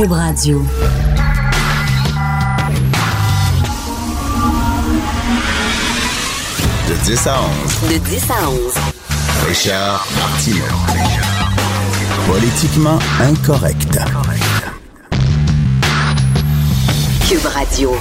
[0.00, 0.62] Cube Radio.
[6.88, 7.92] De 10 à 11.
[7.92, 8.74] De 10 à 11.
[9.46, 10.64] Richard Martineau.
[12.26, 13.98] Politiquement incorrect.
[17.28, 17.92] Cube Radio.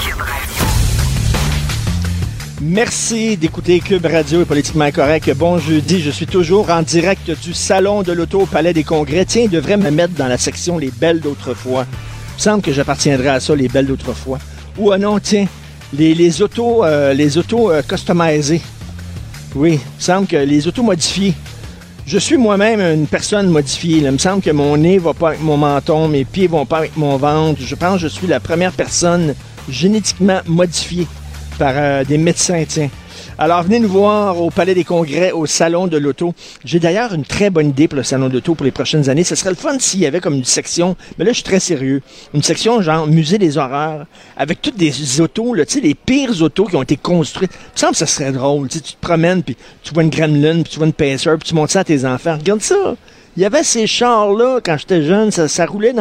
[2.61, 5.33] Merci d'écouter Cube Radio et Politiquement Correct.
[5.33, 9.23] Bon jeudi, je suis toujours en direct du Salon de l'Auto au Palais des Congrès.
[9.23, 11.85] Tiens, il devrait me mettre dans la section Les Belles d'autrefois.
[11.89, 14.39] Il me semble que j'appartiendrai à ça, Les Belles d'autrefois.
[14.77, 15.45] Ou ah non, tiens,
[15.93, 18.61] les, autos, euh, les autos euh, customisées.
[19.55, 21.35] Oui, il me semble que les autos modifiées.
[22.05, 23.99] Je suis moi-même une personne modifiée.
[23.99, 26.79] Il me semble que mon nez va pas avec mon menton, mes pieds vont pas
[26.79, 27.61] avec mon ventre.
[27.61, 29.33] Je pense que je suis la première personne
[29.69, 31.07] génétiquement modifiée
[31.59, 32.89] par euh, des médecins, tiens.
[33.37, 36.33] Alors, venez nous voir au Palais des Congrès, au Salon de l'Auto.
[36.63, 39.25] J'ai d'ailleurs une très bonne idée pour le Salon de l'Auto pour les prochaines années.
[39.25, 41.59] Ce serait le fun s'il y avait comme une section, mais là, je suis très
[41.59, 42.01] sérieux,
[42.33, 44.05] une section genre Musée des horreurs,
[44.37, 47.51] avec toutes des autos, tu sais, les pires autos qui ont été construites.
[47.81, 48.69] Il me que ça serait drôle.
[48.69, 51.49] Tu tu te promènes, puis tu vois une Gremlin, puis tu vois une Pacer, puis
[51.49, 52.37] tu montres ça à tes enfants.
[52.37, 52.95] Regarde ça!
[53.37, 55.93] Il y avait ces chars-là quand j'étais jeune, ça, roulait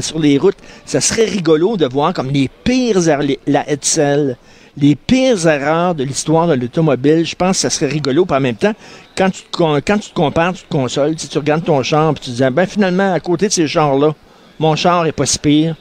[0.00, 0.58] sur les routes.
[0.84, 3.00] Ça serait rigolo de voir comme les pires,
[3.46, 4.36] la Edsel,
[4.80, 7.24] les pires erreurs de l'histoire de l'automobile.
[7.24, 8.24] Je pense que ça serait rigolo.
[8.24, 8.74] Puis en même temps,
[9.16, 11.18] quand tu te, compares, tu te consoles.
[11.18, 13.66] Si tu regardes ton char, puis tu te dis, ben finalement, à côté de ces
[13.66, 14.14] chars-là,
[14.58, 15.76] mon char est pas si pire.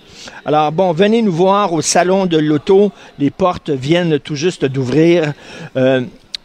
[0.46, 2.92] Alors bon, venez nous voir au salon de l'auto.
[3.20, 5.34] Les portes viennent tout juste d'ouvrir.
[5.76, 6.02] Euh,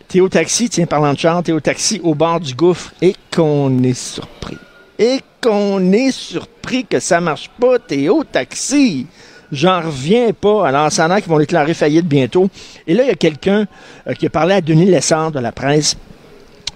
[0.08, 3.98] Théo Taxi, tiens, parlant de char, Théo Taxi au bord du gouffre et qu'on est
[3.98, 4.58] surpris.
[4.98, 9.06] Et qu'on est surpris que ça marche pas, Théo Taxi.
[9.52, 10.66] J'en reviens pas.
[10.66, 12.48] Alors, ça en qui vont déclarer faillite bientôt.
[12.86, 13.66] Et là, il y a quelqu'un
[14.08, 15.96] euh, qui a parlé à Denis Lessard de la presse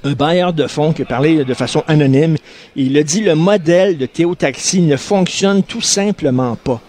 [0.04, 2.36] un bailleur de fonds qui a parlé de façon anonyme.
[2.76, 6.80] Il a dit le modèle de Théo Taxi ne fonctionne tout simplement pas.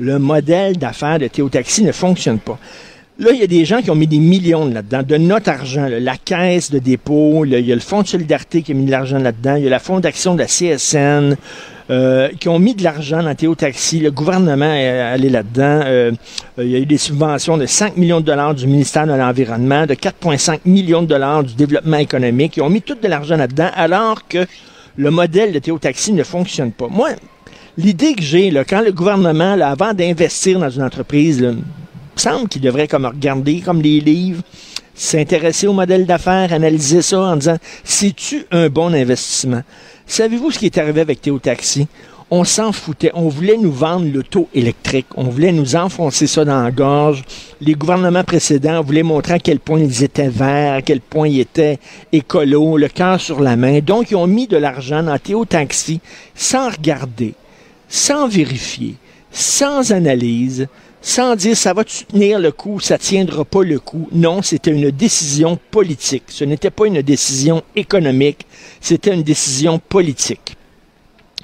[0.00, 2.58] Le modèle d'affaires de Théo Taxi ne fonctionne pas.
[3.18, 5.86] Là, il y a des gens qui ont mis des millions là-dedans, de notre argent,
[5.86, 8.74] là, la caisse de dépôt, là, il y a le Fonds de solidarité qui a
[8.74, 11.36] mis de l'argent là-dedans, il y a la fondation de la CSN,
[11.90, 14.00] euh, qui ont mis de l'argent dans Théo Taxi.
[14.00, 15.82] Le gouvernement est allé là-dedans.
[15.84, 16.12] Euh,
[16.58, 19.12] euh, il y a eu des subventions de 5 millions de dollars du ministère de
[19.12, 22.56] l'Environnement, de 4,5 millions de dollars du développement économique.
[22.56, 24.46] Ils ont mis tout de l'argent là-dedans, alors que
[24.96, 26.88] le modèle de Théo Taxi ne fonctionne pas.
[26.88, 27.10] Moi,
[27.76, 31.62] l'idée que j'ai, quand le gouvernement, là, avant d'investir dans une entreprise, là, il me
[32.16, 34.42] semble qu'il devrait comme regarder comme les livres,
[34.94, 39.62] s'intéresser au modèle d'affaires, analyser ça en disant c'est-tu un bon investissement?
[40.06, 41.88] Savez-vous ce qui est arrivé avec Théo Taxi?
[42.30, 43.10] On s'en foutait.
[43.14, 45.06] On voulait nous vendre l'auto électrique.
[45.14, 47.22] On voulait nous enfoncer ça dans la gorge.
[47.60, 51.40] Les gouvernements précédents voulaient montrer à quel point ils étaient verts, à quel point ils
[51.40, 51.78] étaient
[52.12, 53.80] écolos, le cœur sur la main.
[53.80, 56.00] Donc, ils ont mis de l'argent dans Théo Taxi
[56.34, 57.34] sans regarder,
[57.88, 58.96] sans vérifier,
[59.34, 60.68] sans analyse,
[61.02, 64.08] sans dire ça va tenir le coup, ça tiendra pas le coup.
[64.12, 66.24] Non, c'était une décision politique.
[66.28, 68.46] Ce n'était pas une décision économique,
[68.80, 70.56] c'était une décision politique.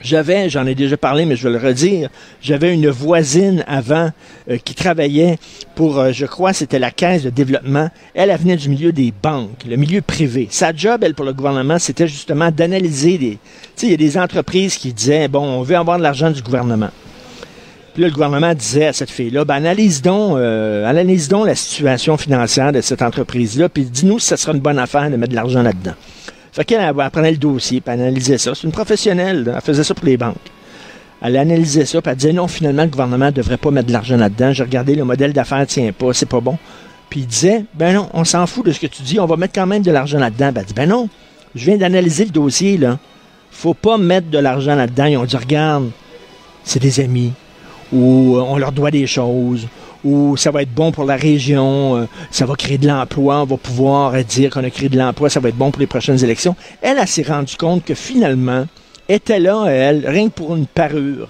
[0.03, 2.09] J'avais, j'en ai déjà parlé, mais je vais le redire,
[2.41, 4.11] j'avais une voisine avant
[4.49, 5.37] euh, qui travaillait
[5.75, 7.91] pour, euh, je crois, c'était la caisse de développement.
[8.15, 10.49] Elle, elle venait du milieu des banques, le milieu privé.
[10.51, 13.31] Sa job, elle, pour le gouvernement, c'était justement d'analyser des...
[13.33, 13.39] Tu
[13.77, 16.41] sais, il y a des entreprises qui disaient, bon, on veut avoir de l'argent du
[16.41, 16.91] gouvernement.
[17.93, 21.57] Puis là, le gouvernement disait à cette fille-là, ben, analyse donc, euh, analyse donc la
[21.57, 25.31] situation financière de cette entreprise-là, puis dis-nous si ça sera une bonne affaire de mettre
[25.31, 25.95] de l'argent là-dedans.
[26.53, 28.55] Fait qu'elle elle, prenait le dossier, puis analysait ça.
[28.55, 30.37] C'est une professionnelle, elle faisait ça pour les banques.
[31.23, 33.93] Elle analysait ça, puis elle disait non, finalement, le gouvernement ne devrait pas mettre de
[33.93, 34.53] l'argent là-dedans.
[34.53, 36.59] J'ai regardé, le modèle d'affaires tient pas, c'est pas bon.
[37.09, 39.37] Puis il disait, ben non, on s'en fout de ce que tu dis, on va
[39.37, 40.53] mettre quand même de l'argent là-dedans.
[40.53, 41.09] Ben, elle dit, ben non,
[41.57, 42.99] je viens d'analyser le dossier, là.
[43.51, 45.07] Faut pas mettre de l'argent là-dedans.
[45.07, 45.91] Ils ont dit, regarde,
[46.63, 47.33] c'est des amis,
[47.93, 49.67] ou euh, on leur doit des choses,
[50.05, 53.47] ou ça va être bon pour la région, euh, ça va créer de l'emploi, on
[53.47, 56.23] va pouvoir dire qu'on a créé de l'emploi, ça va être bon pour les prochaines
[56.23, 56.57] élections.
[56.81, 58.67] Elle, elle s'est rendue compte que finalement,
[59.09, 61.29] était là, elle, rien que pour une parure,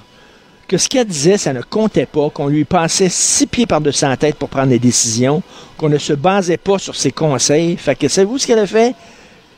[0.68, 4.16] que ce qu'elle disait, ça ne comptait pas, qu'on lui passait six pieds par-dessus la
[4.16, 5.42] tête pour prendre des décisions,
[5.76, 7.76] qu'on ne se basait pas sur ses conseils.
[7.76, 8.94] Fait que savez-vous ce qu'elle a fait?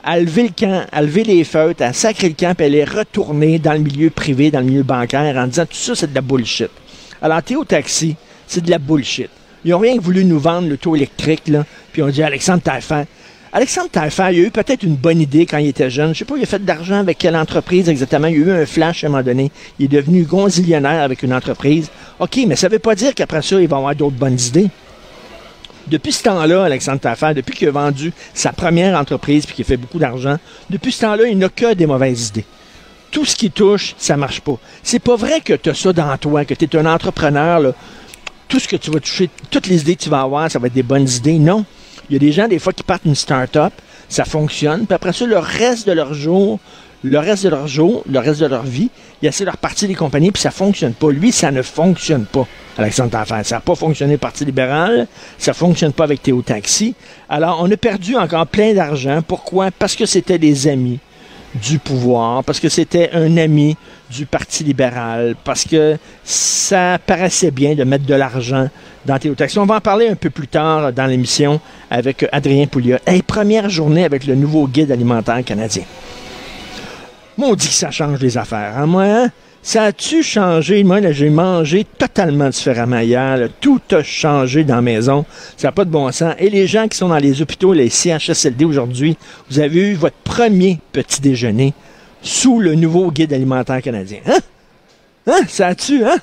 [0.04, 2.88] A levé le camp, a levé les feutres, a sacré le camp, puis elle est
[2.88, 6.14] retournée dans le milieu privé, dans le milieu bancaire, en disant tout ça, c'est de
[6.14, 6.70] la bullshit.
[7.22, 8.16] Alors, Théo Taxi,
[8.48, 9.30] c'est de la bullshit.
[9.64, 13.04] Ils n'ont rien voulu nous vendre l'auto électrique, là, puis on dit Alexandre Taillefer.
[13.52, 16.14] Alexandre Taillefer, il a eu peut-être une bonne idée quand il était jeune.
[16.14, 18.26] Je sais pas, il a fait de l'argent avec quelle entreprise exactement.
[18.26, 19.52] Il a eu un flash à un moment donné.
[19.78, 21.90] Il est devenu gonzillionnaire avec une entreprise.
[22.18, 24.68] OK, mais ça veut pas dire qu'après ça, il va avoir d'autres bonnes idées.
[25.86, 29.76] Depuis ce temps-là, Alexandre Taillefer, depuis qu'il a vendu sa première entreprise puis qu'il fait
[29.76, 30.38] beaucoup d'argent,
[30.70, 32.46] depuis ce temps-là, il n'a que des mauvaises idées.
[33.12, 34.58] Tout ce qui touche, ça marche pas.
[34.82, 37.74] C'est pas vrai que tu as ça dans toi, que tu es un entrepreneur.
[38.48, 40.66] Tout ce que tu vas toucher, toutes les idées que tu vas avoir, ça va
[40.66, 41.38] être des bonnes idées.
[41.38, 41.64] Non.
[42.10, 43.72] Il y a des gens, des fois, qui partent une start-up,
[44.08, 46.58] ça fonctionne, puis après ça, le reste de leur jour,
[47.04, 49.94] le reste de leur jour, le reste de leur vie, ils essaient de repartir des
[49.94, 51.10] compagnies, puis ça fonctionne pas.
[51.10, 53.44] Lui, ça ne fonctionne pas, Alexandre Tafer.
[53.44, 55.06] Ça n'a pas fonctionné le Parti libéral,
[55.38, 56.94] ça fonctionne pas avec Théo Taxi.
[57.28, 59.20] Alors, on a perdu encore plein d'argent.
[59.26, 59.70] Pourquoi?
[59.70, 60.98] Parce que c'était des amis
[61.54, 63.76] du pouvoir, parce que c'était un ami
[64.10, 68.68] du Parti libéral, parce que ça paraissait bien de mettre de l'argent
[69.04, 69.58] dans Théo Taxi.
[69.58, 71.60] On va en parler un peu plus tard dans l'émission
[71.90, 72.98] avec Adrien Pouliot.
[73.26, 75.84] Première journée avec le nouveau guide alimentaire canadien.
[77.36, 78.74] Moi, on dit que ça change les affaires.
[78.76, 78.86] Hein?
[78.86, 79.30] Moi, hein?
[79.62, 80.82] Ça a-tu changé?
[80.82, 83.48] Moi, là, j'ai mangé totalement différemment hier.
[83.60, 85.24] Tout a changé dans la maison.
[85.56, 86.34] Ça n'a pas de bon sens.
[86.38, 89.16] Et les gens qui sont dans les hôpitaux, les CHSLD aujourd'hui,
[89.48, 91.74] vous avez eu votre premier petit déjeuner
[92.22, 94.18] sous le nouveau guide alimentaire canadien.
[94.26, 94.38] Hein?
[95.28, 95.40] Hein?
[95.48, 96.16] Ça a-tu, hein?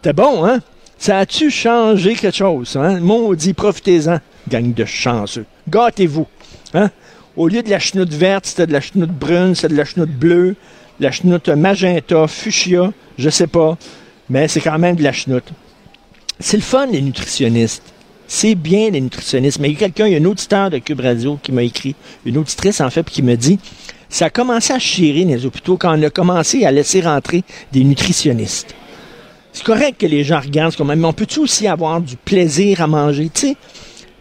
[0.00, 0.60] T'es bon, hein?
[0.98, 2.76] Ça a-tu changé quelque chose?
[2.76, 3.00] Hein?
[3.00, 5.44] Maudit, profitez-en, gang de chanceux.
[5.68, 6.26] Gâtez-vous.
[6.72, 6.90] Hein?
[7.36, 10.10] Au lieu de la chenoute verte, c'était de la chenoute brune, c'était de la chenoute
[10.10, 10.56] bleue,
[11.00, 13.76] la chenoute magenta, fuchsia, je sais pas,
[14.28, 15.48] mais c'est quand même de la chenoute.
[16.40, 17.82] C'est le fun, les nutritionnistes.
[18.28, 19.60] C'est bien, les nutritionnistes.
[19.60, 21.62] Mais il y a quelqu'un, il y a un auditeur de Cube Radio qui m'a
[21.62, 21.94] écrit,
[22.24, 23.58] une auditrice en fait, qui me dit
[24.08, 27.84] ça a commencé à chirer les hôpitaux quand on a commencé à laisser rentrer des
[27.84, 28.74] nutritionnistes.
[29.52, 32.86] C'est correct que les gens regardent comme mais on peut-tu aussi avoir du plaisir à
[32.86, 33.30] manger?
[33.32, 33.56] Tu sais,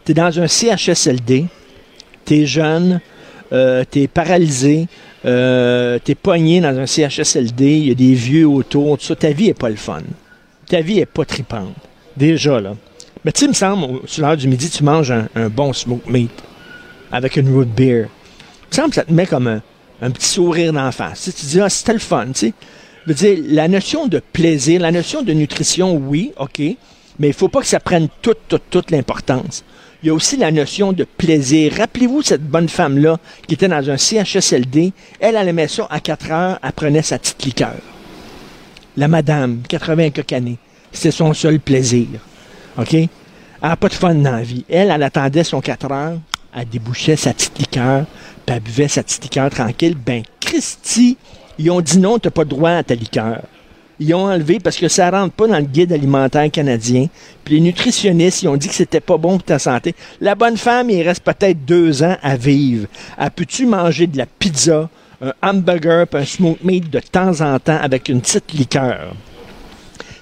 [0.06, 1.46] tu es dans un CHSLD,
[2.24, 3.02] t'es jeune,
[3.52, 4.88] euh, t'es paralysé,
[5.26, 9.32] euh, t'es pogné dans un CHSLD, il y a des vieux autour, tout ça, ta
[9.32, 10.02] vie est pas le fun.
[10.68, 11.74] Ta vie est pas tripante.
[12.16, 12.76] Déjà, là.
[13.24, 16.32] Mais tu sais, me semble, sur l'heure du midi, tu manges un, bon smoke meat
[17.12, 18.06] avec une root beer.
[18.06, 19.48] Il me semble que ça te met comme
[20.02, 21.32] un, petit sourire d'en face.
[21.36, 22.54] Tu, dis, ah, c'était le fun, tu sais.
[23.06, 26.60] Je veux dire, la notion de plaisir, la notion de nutrition, oui, OK,
[27.20, 29.64] mais il faut pas que ça prenne toute, toute, toute l'importance
[30.06, 31.74] il y a aussi la notion de plaisir.
[31.80, 33.18] Rappelez-vous cette bonne femme-là
[33.48, 34.94] qui était dans un CHSLD.
[35.20, 37.74] Elle, elle aimait ça à 4 heures, elle prenait sa petite liqueur.
[38.98, 40.60] La madame, 80 années,
[40.92, 42.06] c'était son seul plaisir.
[42.78, 42.94] OK?
[42.94, 43.10] Elle
[43.64, 44.64] n'a pas de fun dans la vie.
[44.70, 46.20] Elle, elle attendait son 4 heures,
[46.56, 48.06] elle débouchait sa petite liqueur,
[48.46, 49.96] puis elle buvait sa petite liqueur tranquille.
[49.96, 51.18] Ben, Christy,
[51.58, 53.42] ils ont dit non, tu n'as pas droit à ta liqueur
[54.00, 57.08] ils ont enlevé parce que ça rentre pas dans le guide alimentaire canadien.
[57.44, 59.96] Puis les nutritionnistes, ils ont dit que c'était pas bon pour ta santé.
[60.22, 62.88] La bonne femme, il reste peut-être deux ans à vivre.
[63.18, 64.90] Elle peut-tu manger de la pizza,
[65.22, 69.14] un hamburger, puis un smoke meat de temps en temps avec une petite liqueur?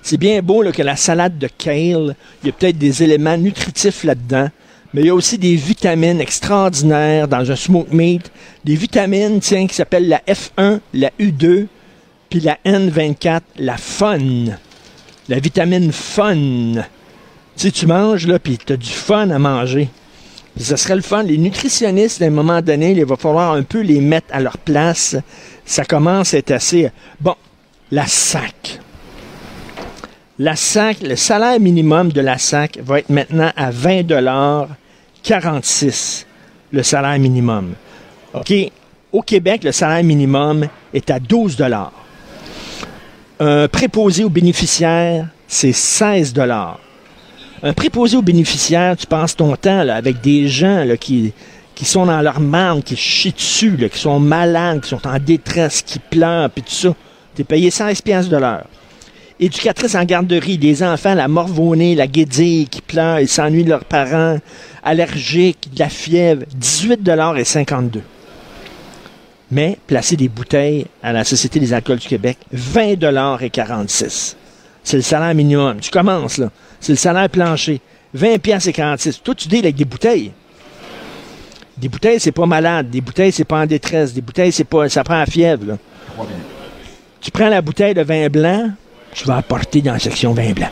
[0.02, 4.04] C'est bien beau que la salade de kale, il y a peut-être des éléments nutritifs
[4.04, 4.50] là-dedans,
[4.94, 8.30] mais il y a aussi des vitamines extraordinaires dans un smoke meat.
[8.64, 11.68] Des vitamines, tiens, qui s'appellent la F1, la U2,
[12.34, 14.18] puis la N24, la fun.
[15.30, 16.82] La vitamine fun.
[17.56, 19.88] Tu tu manges, là, puis tu as du fun à manger.
[20.58, 21.22] Ça serait le fun.
[21.22, 24.58] Les nutritionnistes, à un moment donné, il va falloir un peu les mettre à leur
[24.58, 25.16] place.
[25.64, 26.90] Ça commence à être assez...
[27.22, 27.36] Bon,
[27.92, 28.80] la SAC.
[30.40, 34.70] La SAC, le salaire minimum de la SAC va être maintenant à 20
[35.22, 36.26] 46
[36.72, 37.76] le salaire minimum.
[38.34, 38.52] OK?
[39.12, 40.66] Au Québec, le salaire minimum
[40.96, 41.58] est à 12
[43.40, 46.80] un préposé aux bénéficiaires, c'est 16 dollars.
[47.62, 51.34] Un préposé aux bénéficiaires, tu passes ton temps avec des gens qui,
[51.84, 56.00] sont dans leur marne, qui chient dessus, qui sont malades, qui sont en détresse, qui
[56.00, 56.96] pleurent, puis tout ça.
[57.36, 58.66] Tu es payé 16 piastres de l'heure.
[59.40, 63.86] Éducatrice en garderie, des enfants, la morvonnée, la guédille, qui pleurent, ils s'ennuient de leurs
[63.86, 64.38] parents,
[64.84, 68.02] allergiques, de la fièvre, 18 dollars et 52
[69.54, 74.36] mais placer des bouteilles à la Société des alcools du Québec, 20 dollars et 46.
[74.84, 75.78] C'est le salaire minimum.
[75.80, 76.52] Tu commences, là.
[76.80, 77.80] C'est le salaire plancher.
[78.14, 79.22] 20 pièces et 46.
[79.24, 80.32] Toi, tu dis avec des bouteilles.
[81.78, 82.90] Des bouteilles, c'est pas malade.
[82.90, 84.14] Des bouteilles, c'est pas en détresse.
[84.14, 85.78] Des bouteilles, c'est pas, ça prend la fièvre, là.
[87.22, 88.72] Tu prends la bouteille de vin blanc,
[89.14, 90.70] tu vas apporter dans la section vin blanc.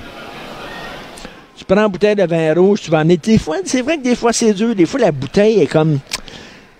[1.56, 3.18] Tu prends la bouteille de vin rouge, tu vas amener.
[3.18, 4.76] Des fois, c'est vrai que des fois, c'est dur.
[4.76, 6.00] Des fois, la bouteille est comme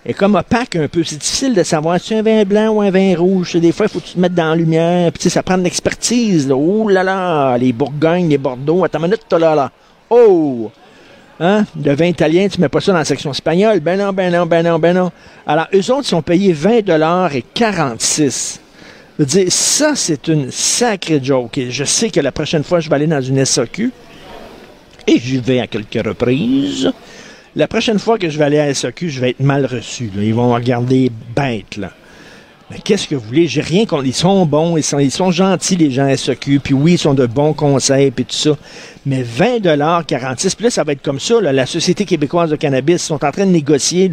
[0.04, 1.04] est comme opaque un peu.
[1.04, 3.54] C'est difficile de savoir si c'est un vin blanc ou un vin rouge?
[3.54, 5.12] Des fois, il faut que tu te mettes dans la lumière.
[5.12, 6.50] Puis, ça prend de l'expertise.
[6.50, 8.84] Oh là là, les Bourgognes, les Bordeaux.
[8.84, 9.70] Attends une minute, là, là.
[10.10, 10.70] Oh!
[11.40, 11.64] Hein?
[11.82, 13.80] Le vin italien, tu mets pas ça dans la section espagnole?
[13.80, 15.10] Ben non, ben non, ben non, ben non.
[15.46, 18.60] Alors, eux autres, ils sont payés 20 dollars et 46.
[19.18, 21.58] Je veux dire, ça, c'est une sacrée joke.
[21.58, 23.92] Et je sais que la prochaine fois, je vais aller dans une SAQ.
[25.06, 26.92] Et j'y vais à quelques reprises.
[27.54, 30.10] La prochaine fois que je vais aller à SAQ, je vais être mal reçu.
[30.16, 31.78] Ils vont me regarder bête.
[32.70, 33.46] Mais qu'est-ce que vous voulez?
[33.46, 34.06] J'ai rien contre.
[34.06, 37.12] Ils sont bons, ils sont, ils sont gentils, les gens SEQ, puis oui, ils sont
[37.12, 38.56] de bons conseils, puis tout ça.
[39.04, 39.60] Mais 20
[40.06, 41.42] 46, puis là, ça va être comme ça.
[41.42, 44.10] La Société québécoise de cannabis sont en train de négocier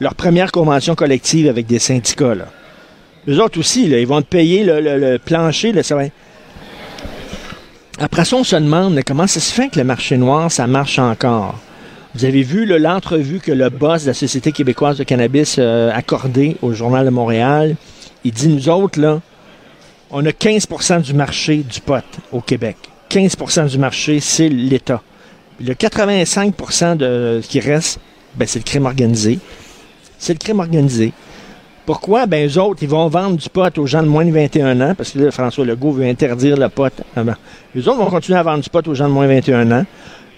[0.00, 2.34] leur première convention collective avec des syndicats.
[2.34, 2.46] Là.
[3.28, 5.72] Eux autres aussi, ils vont te payer le, plancher.
[8.00, 10.98] Après ça, on se demande comment ça se fait que le marché noir, ça marche
[10.98, 11.60] encore?
[12.16, 16.56] Vous avez vu l'entrevue que le boss de la Société québécoise de cannabis a accordée
[16.62, 17.76] au Journal de Montréal?
[18.24, 19.20] Il dit, nous autres, là,
[20.10, 22.78] on a 15% du marché du pot au Québec.
[23.10, 25.02] 15% du marché, c'est l'État.
[25.60, 28.00] Le 85% de ce qui reste,
[28.34, 29.38] ben, c'est le crime organisé.
[30.16, 31.12] C'est le crime organisé.
[31.84, 32.24] Pourquoi?
[32.24, 34.94] Ben, eux autres, ils vont vendre du pot aux gens de moins de 21 ans,
[34.96, 36.90] parce que François Legault veut interdire le pot.
[37.18, 39.84] Eux autres vont continuer à vendre du pot aux gens de moins de 21 ans.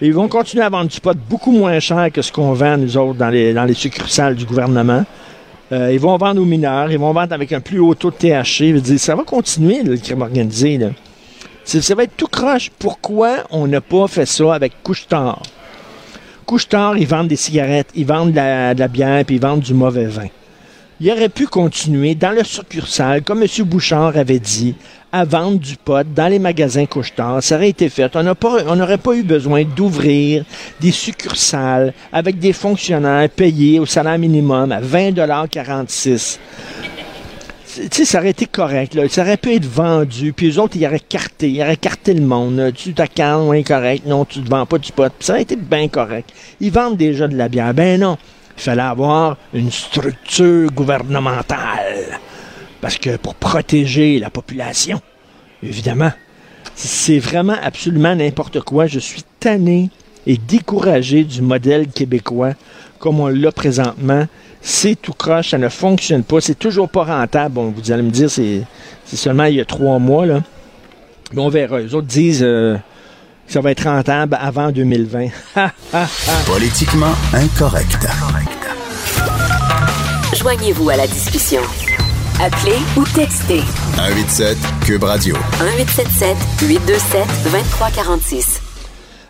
[0.01, 2.97] Ils vont continuer à vendre du pot beaucoup moins cher que ce qu'on vend, nous
[2.97, 5.05] autres, dans les, dans les succursales du gouvernement.
[5.73, 8.17] Euh, ils vont vendre aux mineurs, ils vont vendre avec un plus haut taux de
[8.17, 8.69] THC.
[8.69, 10.79] Je veux dire, ça va continuer, le crime organisé.
[10.79, 10.91] Là.
[11.65, 12.71] Ça va être tout croche.
[12.79, 14.73] Pourquoi on n'a pas fait ça avec?
[14.85, 15.43] Couche-Tard,
[16.97, 19.75] ils vendent des cigarettes, ils vendent de la, de la bière, puis ils vendent du
[19.75, 20.29] mauvais vin.
[21.01, 23.49] Il aurait pu continuer dans le succursale, comme M.
[23.65, 24.75] Bouchard avait dit,
[25.13, 27.43] à vendre du pot dans les magasins Couche-Tard.
[27.43, 28.11] Ça aurait été fait.
[28.17, 28.35] On
[28.67, 30.45] on n'aurait pas eu besoin d'ouvrir
[30.81, 36.39] des succursales avec des fonctionnaires payés au salaire minimum à 20,46
[37.79, 38.95] tu sais, ça aurait été correct.
[38.95, 39.09] Là.
[39.09, 40.33] Ça aurait pu être vendu.
[40.33, 41.49] Puis eux autres, ils auraient carté.
[41.49, 42.73] Ils auraient carté le monde.
[42.75, 44.05] Tu t'accannes, oui, correct.
[44.05, 45.13] Non, tu ne vends pas du pot.
[45.17, 46.31] Puis ça aurait été bien correct.
[46.61, 47.73] Ils vendent déjà de la bière.
[47.75, 48.19] Ben non.
[48.59, 52.19] Il fallait avoir une structure gouvernementale.
[52.81, 55.01] Parce que pour protéger la population,
[55.63, 56.11] évidemment,
[56.75, 58.89] c'est vraiment absolument n'importe quoi.
[58.89, 59.91] Je suis tanné
[60.27, 62.55] et découragé du modèle québécois
[62.99, 64.27] comme on l'a présentement.
[64.61, 67.55] C'est tout croche, ça ne fonctionne pas, c'est toujours pas rentable.
[67.55, 68.65] Bon, vous allez me dire, c'est
[69.05, 70.43] seulement il y a trois mois, là.
[71.33, 71.79] Mais on verra.
[71.79, 72.77] Les autres disent euh,
[73.49, 75.29] ça va être rentable avant 2020.
[76.47, 78.07] Politiquement incorrect.
[80.35, 81.63] Joignez-vous à la discussion.
[82.41, 83.63] Appelez ou textez
[83.97, 85.35] 187 Cube Radio.
[85.61, 86.37] 1877
[86.69, 88.68] 827 2346.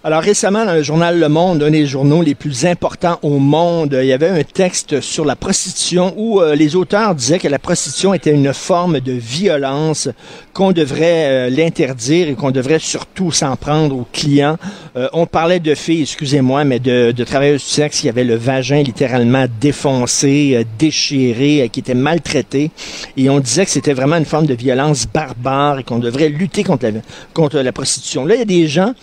[0.04, 3.98] Alors récemment, dans le journal Le Monde, un des journaux les plus importants au monde,
[4.00, 7.58] il y avait un texte sur la prostitution où euh, les auteurs disaient que la
[7.58, 10.08] prostitution était une forme de violence,
[10.52, 14.56] qu'on devrait euh, l'interdire et qu'on devrait surtout s'en prendre aux clients.
[14.96, 18.36] Euh, on parlait de filles, excusez-moi, mais de, de travailleuses du sexe qui avaient le
[18.36, 22.70] vagin littéralement défoncé, déchiré, qui étaient maltraitées.
[23.16, 26.62] Et on disait que c'était vraiment une forme de violence barbare et qu'on devrait lutter
[26.62, 27.00] contre la,
[27.34, 28.24] contre la prostitution.
[28.26, 28.94] Là, il y a des gens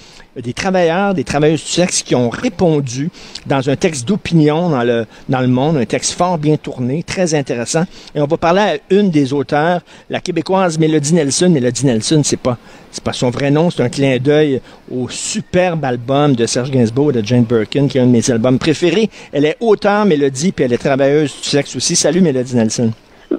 [0.42, 3.10] des travailleurs, des travailleuses du sexe qui ont répondu
[3.46, 7.34] dans un texte d'opinion dans le, dans le monde, un texte fort bien tourné, très
[7.34, 7.84] intéressant.
[8.14, 11.50] Et on va parler à une des auteurs, la québécoise Mélodie Nelson.
[11.50, 12.58] Mélodie Nelson, c'est pas,
[12.92, 14.62] c'est pas son vrai nom, c'est un clin d'œil
[14.92, 18.30] au superbe album de Serge Gainsbourg et de Jane Birkin, qui est un de mes
[18.30, 19.10] albums préférés.
[19.32, 21.96] Elle est auteure, Mélodie, puis elle est travailleuse du sexe aussi.
[21.96, 22.92] Salut Mélodie Nelson.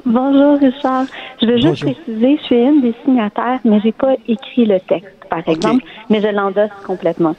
[0.05, 1.05] Bonjour Richard.
[1.41, 1.95] Je veux juste Bonjour.
[1.95, 6.21] préciser, je suis une des signataires, mais j'ai pas écrit le texte, par exemple, mais
[6.21, 7.35] je l'endosse complètement.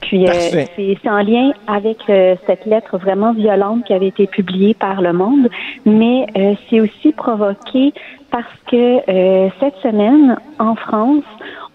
[0.00, 4.74] Puis euh, c'est en lien avec euh, cette lettre vraiment violente qui avait été publiée
[4.74, 5.48] par Le Monde,
[5.84, 7.92] mais euh, c'est aussi provoqué
[8.30, 11.24] parce que euh, cette semaine, en France,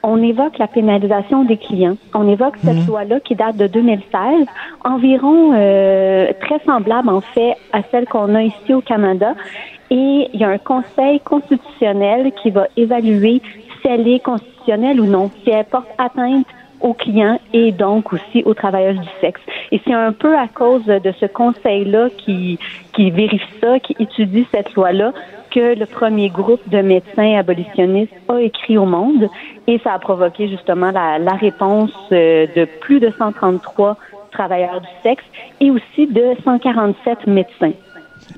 [0.04, 1.98] on évoque la pénalisation des clients.
[2.14, 4.48] On évoque cette loi-là qui date de 2016,
[4.84, 9.34] environ euh, très semblable en fait à celle qu'on a ici au Canada.
[9.90, 13.42] Et il y a un conseil constitutionnel qui va évaluer
[13.82, 16.48] si elle est constitutionnelle ou non, si elle porte atteinte
[16.82, 19.42] aux clients et donc aussi aux travailleurs du sexe.
[19.72, 22.58] Et c'est un peu à cause de ce conseil-là qui,
[22.94, 25.14] qui vérifie ça, qui étudie cette loi-là,
[25.52, 29.28] que le premier groupe de médecins abolitionnistes a écrit au monde
[29.68, 33.98] et ça a provoqué justement la, la réponse euh, de plus de 133
[34.32, 35.24] travailleurs du sexe
[35.60, 37.74] et aussi de 147 médecins.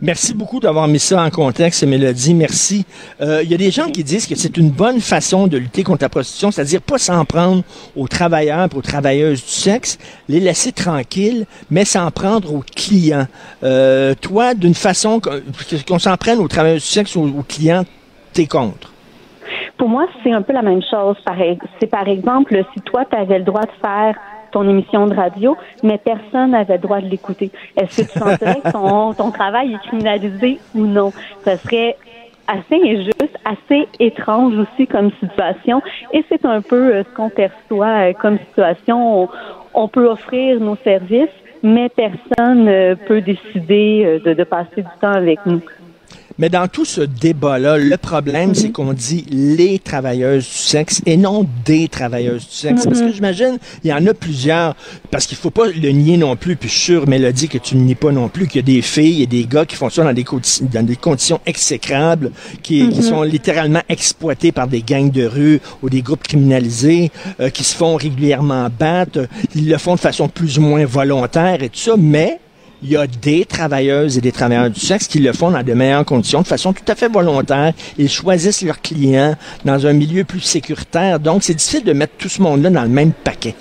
[0.02, 2.34] Merci beaucoup d'avoir mis ça en contexte, Mélodie.
[2.34, 2.86] Merci.
[3.22, 5.84] Euh, Il y a des gens qui disent que c'est une bonne façon de lutter
[5.84, 7.64] contre la prostitution, c'est-à-dire pas s'en prendre
[7.96, 9.98] aux travailleurs et aux travailleuses du sexe,
[10.28, 13.28] les laisser tranquilles, mais s'en prendre aux clients.
[13.64, 17.84] Euh, toi, d'une façon qu'on s'en prenne aux travailleurs du sexe ou aux clients,
[18.34, 18.92] t'es contre?
[19.78, 21.16] Pour moi, c'est un peu la même chose.
[21.80, 24.16] C'est par exemple, si toi, tu avais le droit de faire
[24.54, 27.52] ton émission de radio, mais personne n'avait le droit de l'écouter.
[27.76, 31.12] Est-ce que tu sentirais que ton, ton travail est criminalisé ou non?
[31.44, 31.98] Ça serait
[32.48, 35.82] assez injuste, assez étrange aussi comme situation.
[36.14, 39.24] Et c'est un peu euh, ce qu'on perçoit euh, comme situation.
[39.24, 39.30] On,
[39.74, 41.30] on peut offrir nos services,
[41.64, 45.62] mais personne ne peut décider euh, de, de passer du temps avec nous.
[46.40, 51.16] Mais dans tout ce débat-là, le problème, c'est qu'on dit les travailleuses du sexe et
[51.16, 52.86] non des travailleuses du sexe.
[52.86, 54.76] Parce que j'imagine, il y en a plusieurs,
[55.12, 57.76] parce qu'il faut pas le nier non plus, puis je suis sûr, Mélodie, que tu
[57.76, 59.90] ne nies pas non plus, qu'il y a des filles et des gars qui font
[59.90, 60.26] ça dans des,
[60.74, 62.32] dans des conditions exécrables,
[62.64, 67.12] qui, qui, sont littéralement exploités par des gangs de rue ou des groupes criminalisés,
[67.42, 69.28] euh, qui se font régulièrement battre.
[69.56, 72.40] Ils le font de façon plus ou moins volontaire et tout ça, mais
[72.84, 75.74] il y a des travailleuses et des travailleurs du sexe qui le font dans de
[75.74, 77.72] meilleures conditions, de façon tout à fait volontaire.
[77.98, 81.20] Ils choisissent leurs clients dans un milieu plus sécuritaire.
[81.20, 83.56] Donc, c'est difficile de mettre tout ce monde-là dans le même paquet.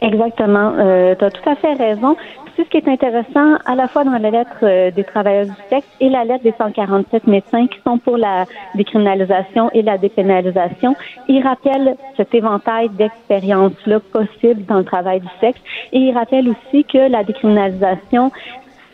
[0.00, 0.74] Exactement.
[0.78, 2.16] Euh, tu as tout à fait raison.
[2.60, 5.52] C'est ce qui est intéressant à la fois dans la lettre euh, des travailleurs du
[5.70, 10.94] sexe et la lettre des 147 médecins qui sont pour la décriminalisation et la dépénalisation.
[11.26, 15.58] Ils rappellent cet éventail d'expériences-là possibles dans le travail du sexe
[15.94, 18.30] et ils rappellent aussi que la décriminalisation,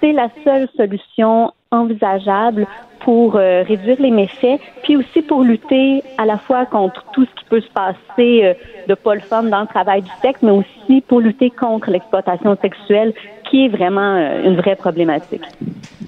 [0.00, 2.68] c'est la seule solution envisageable
[3.00, 7.34] pour euh, réduire les méfaits, puis aussi pour lutter à la fois contre tout ce
[7.34, 8.54] qui peut se passer euh,
[8.88, 13.12] de pas le dans le travail du sexe, mais aussi pour lutter contre l'exploitation sexuelle,
[13.50, 15.42] qui est vraiment euh, une vraie problématique.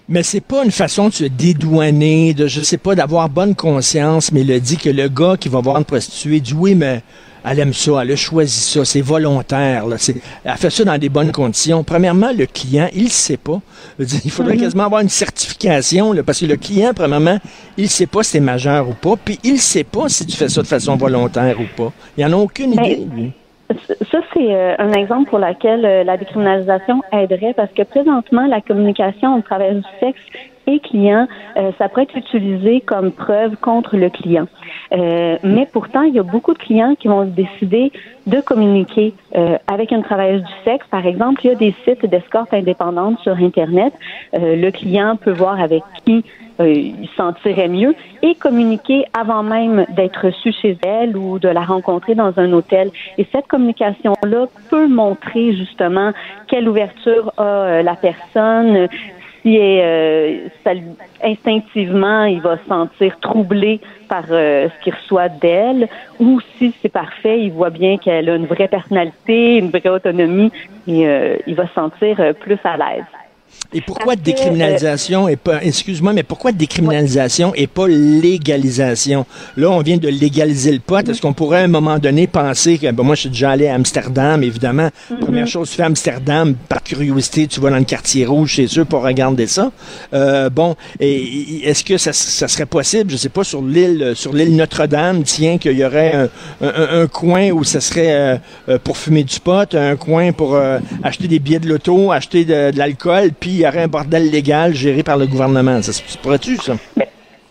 [0.08, 4.32] Mais c'est pas une façon de se dédouaner, de je sais pas, d'avoir bonne conscience,
[4.32, 7.02] mais le dit que le gars qui va voir une prostituée dit oui, mais
[7.44, 9.86] elle aime ça, elle a choisi ça, c'est volontaire.
[9.86, 9.96] Là,
[10.44, 11.84] elle fait ça dans des bonnes conditions.
[11.84, 13.60] Premièrement, le client, il ne sait pas.
[13.98, 14.60] Il faudrait mm-hmm.
[14.60, 17.38] quasiment avoir une certification, là, parce que le client, premièrement,
[17.76, 20.26] il ne sait pas si c'est majeur ou pas, puis il ne sait pas si
[20.26, 21.92] tu fais ça de façon volontaire ou pas.
[22.16, 23.32] Il n'en a aucune ben, idée, lui.
[24.10, 28.62] Ça, c'est euh, un exemple pour lequel euh, la décriminalisation aiderait parce que présentement, la
[28.62, 30.20] communication au travers du sexe
[30.68, 34.46] et client, euh, ça pourrait être utilisé comme preuve contre le client.
[34.92, 37.92] Euh, mais pourtant, il y a beaucoup de clients qui vont décider
[38.26, 40.86] de communiquer euh, avec une travailleuse du sexe.
[40.90, 43.92] Par exemple, il y a des sites d'escorte indépendante sur Internet.
[44.32, 46.24] le client peut voir avec qui
[46.60, 52.14] il sentirait mieux et communiquer avant même d'être reçu chez elle ou de la rencontrer
[52.14, 52.90] dans un hôtel.
[53.16, 56.12] Et cette communication-là peut montrer justement
[56.48, 58.88] quelle ouverture a la personne,
[59.42, 60.48] si euh,
[61.22, 66.88] instinctivement il va se sentir troublé par euh, ce qu'il reçoit d'elle, ou si c'est
[66.88, 70.50] parfait, il voit bien qu'elle a une vraie personnalité, une vraie autonomie,
[70.86, 73.04] et euh, il va se sentir plus à l'aise.
[73.74, 79.26] Et pourquoi décriminalisation et pas, excuse-moi, mais pourquoi décriminalisation et pas légalisation?
[79.58, 81.06] Là, on vient de légaliser le pot.
[81.06, 83.68] Est-ce qu'on pourrait à un moment donné penser que, ben, moi, je suis déjà allé
[83.68, 84.88] à Amsterdam, évidemment.
[84.88, 85.18] Mm-hmm.
[85.18, 88.86] Première chose, tu fais Amsterdam, par curiosité, tu vas dans le quartier rouge chez eux
[88.86, 89.70] pour regarder ça.
[90.14, 94.56] Euh, bon, et, est-ce que ça, serait possible, je sais pas, sur l'île, sur l'île
[94.56, 96.30] Notre-Dame, tiens, qu'il y aurait
[96.62, 98.36] un, coin où ça serait euh,
[98.70, 100.58] euh, pour fumer du pot, un coin pour
[101.02, 104.30] acheter des billets de loto, acheter de, de l'alcool, puis il y aurait un bordel
[104.30, 105.82] légal géré par le gouvernement.
[105.82, 106.74] Ça se pourrait-tu, ça?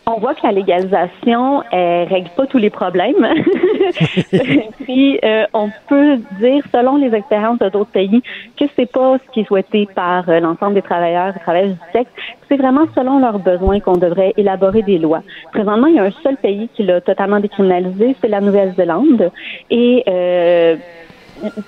[0.09, 3.27] on voit que la légalisation ne règle pas tous les problèmes.
[4.85, 8.23] Puis euh, on peut dire, selon les expériences d'autres pays,
[8.57, 11.91] que c'est pas ce qui est souhaité par euh, l'ensemble des travailleurs et travailleuses du
[11.91, 12.09] sexe.
[12.47, 15.23] C'est vraiment selon leurs besoins qu'on devrait élaborer des lois.
[15.51, 19.29] Présentement, il y a un seul pays qui l'a totalement décriminalisé, c'est la Nouvelle-Zélande.
[19.69, 20.77] Et euh,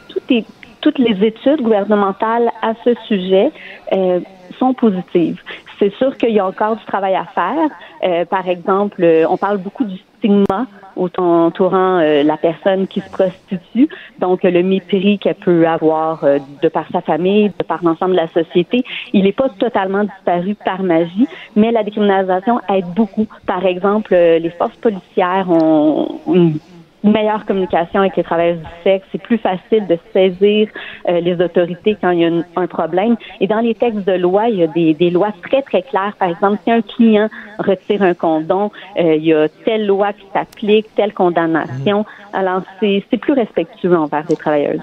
[0.07, 0.45] tout est
[0.81, 3.51] toutes les études gouvernementales à ce sujet
[3.93, 4.19] euh,
[4.57, 5.41] sont positives.
[5.77, 7.69] C'est sûr qu'il y a encore du travail à faire.
[8.03, 13.87] Euh, par exemple, euh, on parle beaucoup du stigma entourant la personne qui se prostitue,
[14.19, 16.25] donc le mépris qu'elle peut avoir
[16.61, 18.83] de par sa famille, de par l'ensemble de la société.
[19.13, 23.27] Il n'est pas totalement disparu par magie, mais la décriminalisation aide beaucoup.
[23.45, 26.59] Par exemple, les forces policières ont une
[27.03, 29.05] meilleure communication avec les travailleurs du sexe.
[29.11, 30.67] C'est plus facile de saisir
[31.07, 33.15] euh, les autorités quand il y a un problème.
[33.39, 36.15] Et dans les textes de loi, il y a des, des, lois très, très claires.
[36.19, 40.25] Par exemple, si un client retire un condom, euh, il y a telle loi qui
[40.33, 42.05] s'applique, telle condamnation.
[42.33, 44.81] Alors, c'est plus respectueux envers les travailleurs.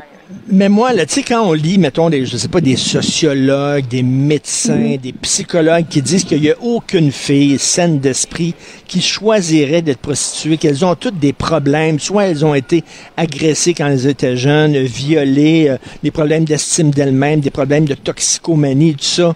[0.48, 3.86] Mais moi, là, tu sais, quand on lit, mettons, des, je sais pas, des sociologues,
[3.86, 8.54] des médecins, des psychologues qui disent qu'il n'y a aucune fille saine d'esprit
[8.88, 12.82] qui choisirait d'être prostituée, qu'elles ont toutes des problèmes, soit elles ont été
[13.16, 18.94] agressées quand elles étaient jeunes, violées, euh, des problèmes d'estime d'elles-mêmes, des problèmes de toxicomanie,
[18.94, 19.34] tout ça.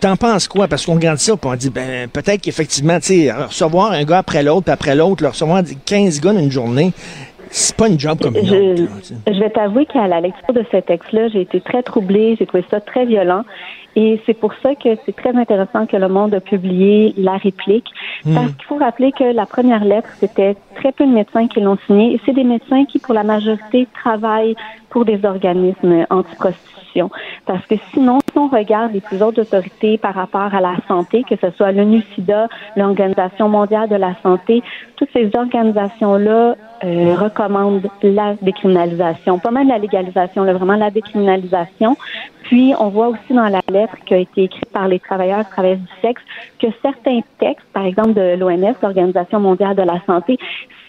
[0.00, 0.66] T'en penses quoi?
[0.66, 4.18] Parce qu'on regarde ça, puis on dit, ben, peut-être qu'effectivement, tu sais, recevoir un gars
[4.18, 6.92] après l'autre, après l'autre, recevoir 15 gars dans une journée,
[7.50, 9.12] C'est pas une job comme une je, autre.
[9.26, 12.64] Je vais t'avouer qu'à la lecture de ce texte-là, j'ai été très troublée, j'ai trouvé
[12.70, 13.42] ça très violent.
[13.94, 17.88] Et c'est pour ça que c'est très intéressant que Le Monde a publié la réplique,
[18.24, 18.34] Hmm.
[18.34, 21.78] parce qu'il faut rappeler que la première lettre, c'était très peu de médecins qui l'ont
[21.86, 24.56] signée, et c'est des médecins qui, pour la majorité, travaillent
[24.90, 27.10] pour des organismes anti-prostitution.
[27.44, 31.24] Parce que sinon, si on regarde les plus hautes autorités par rapport à la santé,
[31.28, 34.62] que ce soit l'ONU-SIDA, l'Organisation mondiale de la santé,
[34.96, 41.96] toutes ces organisations-là euh, recommandent la décriminalisation, pas mal la légalisation, là, vraiment la décriminalisation.
[42.42, 45.44] Puis, on voit aussi dans la lettre qui a été écrite par les travailleurs et
[45.44, 46.22] travailleuses du sexe
[46.60, 50.38] que certains textes, par exemple de l'OMS, l'Organisation mondiale de la santé,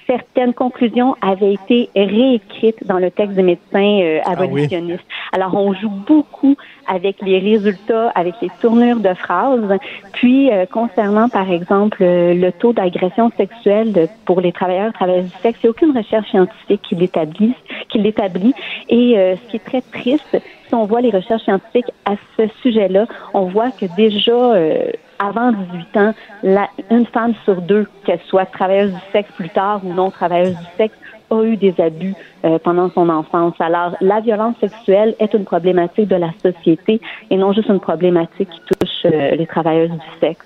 [0.07, 5.03] certaines conclusions avaient été réécrites dans le texte des médecins euh, abolitionnistes.
[5.33, 6.55] Alors, on joue beaucoup
[6.87, 9.77] avec les résultats, avec les tournures de phrases.
[10.13, 14.93] Puis, euh, concernant, par exemple, euh, le taux d'agression sexuelle de- pour les travailleurs et
[14.93, 17.53] travailleuses du sexe, il n'y a aucune recherche scientifique qui l'établit.
[17.89, 18.53] Qui l'établit.
[18.89, 22.43] Et euh, ce qui est très triste, si on voit les recherches scientifiques à ce
[22.61, 28.19] sujet-là, on voit que déjà euh, avant 18 ans, la, une femme sur deux, qu'elle
[28.27, 30.95] soit travailleuse du sexe plus tard ou non travailleuse du sexe,
[31.29, 32.13] a eu des abus
[32.45, 33.53] euh, pendant son enfance.
[33.59, 38.49] Alors, la violence sexuelle est une problématique de la société et non juste une problématique
[38.49, 40.45] qui touche euh, les travailleuses du sexe.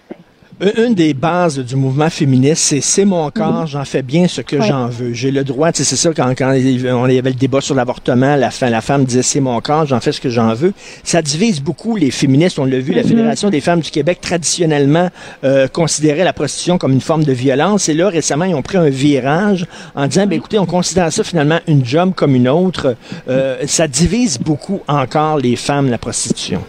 [0.78, 4.58] Une- des bases du mouvement féministe, c'est c'est mon corps, j'en fais bien ce que
[4.58, 4.68] Ouais.
[4.68, 5.12] j'en veux.
[5.14, 8.50] J'ai le droit, c'est ça, quand, quand il on- avait le débat sur l'avortement, la,
[8.70, 10.74] la femme disait c'est mon corps, j'en fais ce que j'en veux.
[11.04, 12.60] Ça divise beaucoup les féministes.
[12.60, 15.10] On l'a vu, la Fédération des femmes du Québec, traditionnellement,
[15.44, 17.90] euh, considérait la prostitution comme une forme de violence.
[17.90, 21.24] Et là, récemment, ils ont pris un virage en disant, ben, écoutez, on considère ça
[21.24, 22.96] finalement une job comme une autre.
[23.30, 26.62] Euh, ça divise beaucoup encore les femmes, la prostitution.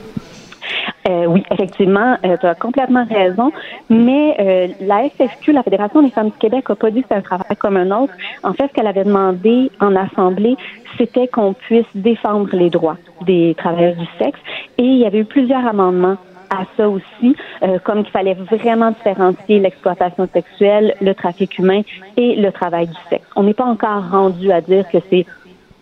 [1.08, 3.50] Euh, oui, effectivement, tu as complètement raison.
[3.90, 7.16] Mais euh, la FFQ, la Fédération des femmes du Québec, n'a pas dit que c'est
[7.16, 8.12] un travail comme un autre.
[8.42, 10.56] En fait, ce qu'elle avait demandé en assemblée,
[10.96, 14.38] c'était qu'on puisse défendre les droits des travailleurs du sexe.
[14.78, 16.16] Et il y avait eu plusieurs amendements
[16.50, 21.80] à ça aussi, euh, comme qu'il fallait vraiment différencier l'exploitation sexuelle, le trafic humain
[22.16, 23.26] et le travail du sexe.
[23.36, 25.24] On n'est pas encore rendu à dire que c'est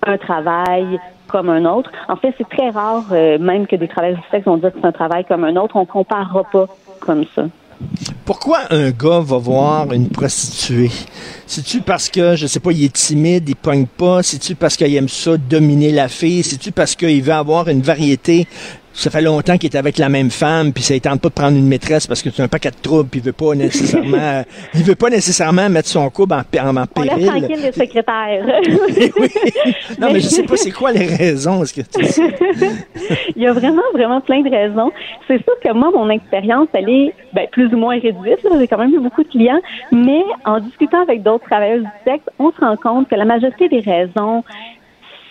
[0.06, 0.98] un travail
[1.30, 1.90] comme un autre.
[2.08, 4.78] En fait, c'est très rare, euh, même que des travailleurs du sexe vont dire que
[4.80, 5.76] c'est un travail comme un autre.
[5.76, 6.66] On comparera pas
[7.00, 7.44] comme ça.
[8.26, 10.90] Pourquoi un gars va voir une prostituée?
[11.46, 14.22] C'est-tu parce que, je sais pas, il est timide, il pogne pas?
[14.22, 16.42] C'est-tu parce qu'il aime ça, dominer la fille?
[16.42, 18.46] C'est-tu parce qu'il veut avoir une variété?
[18.92, 21.34] Ça fait longtemps qu'il est avec la même femme, puis ça ne tente pas de
[21.34, 24.42] prendre une maîtresse parce que c'est un paquet de troubles, puis il veut pas nécessairement,
[24.74, 27.26] il veut pas nécessairement mettre son couple en, en, en On laisse péril.
[27.26, 28.44] tranquille les secrétaires.
[28.98, 29.30] oui.
[29.98, 31.62] Non, mais je sais pas c'est quoi les raisons.
[31.62, 32.04] Est-ce que tu
[33.36, 34.90] Il y a vraiment, vraiment plein de raisons.
[35.28, 38.40] C'est sûr que moi, mon expérience, elle est ben, plus ou moins réduite.
[38.58, 39.60] J'ai quand même eu beaucoup de clients.
[39.92, 43.68] Mais en discutant avec d'autres travailleurs du sexe, on se rend compte que la majorité
[43.68, 44.42] des raisons,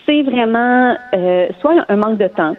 [0.06, 2.56] c'est vraiment euh, soit un manque de temps.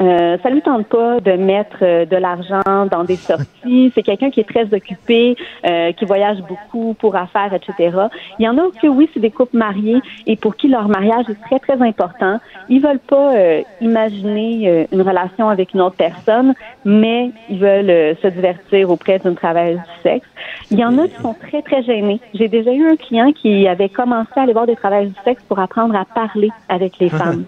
[0.00, 3.90] Euh, ça lui tente pas de mettre euh, de l'argent dans des sorties.
[3.94, 7.96] C'est quelqu'un qui est très occupé, euh, qui voyage beaucoup pour affaires, etc.
[8.38, 11.24] Il y en a que oui, c'est des couples mariés et pour qui leur mariage
[11.28, 12.38] est très très important.
[12.68, 18.16] Ils veulent pas euh, imaginer euh, une relation avec une autre personne, mais ils veulent
[18.22, 20.28] se divertir auprès d'une travailleuse du sexe.
[20.70, 22.20] Il y en a qui sont très très gênés.
[22.34, 25.42] J'ai déjà eu un client qui avait commencé à aller voir des travailleuses du sexe
[25.48, 27.44] pour apprendre à parler avec les femmes.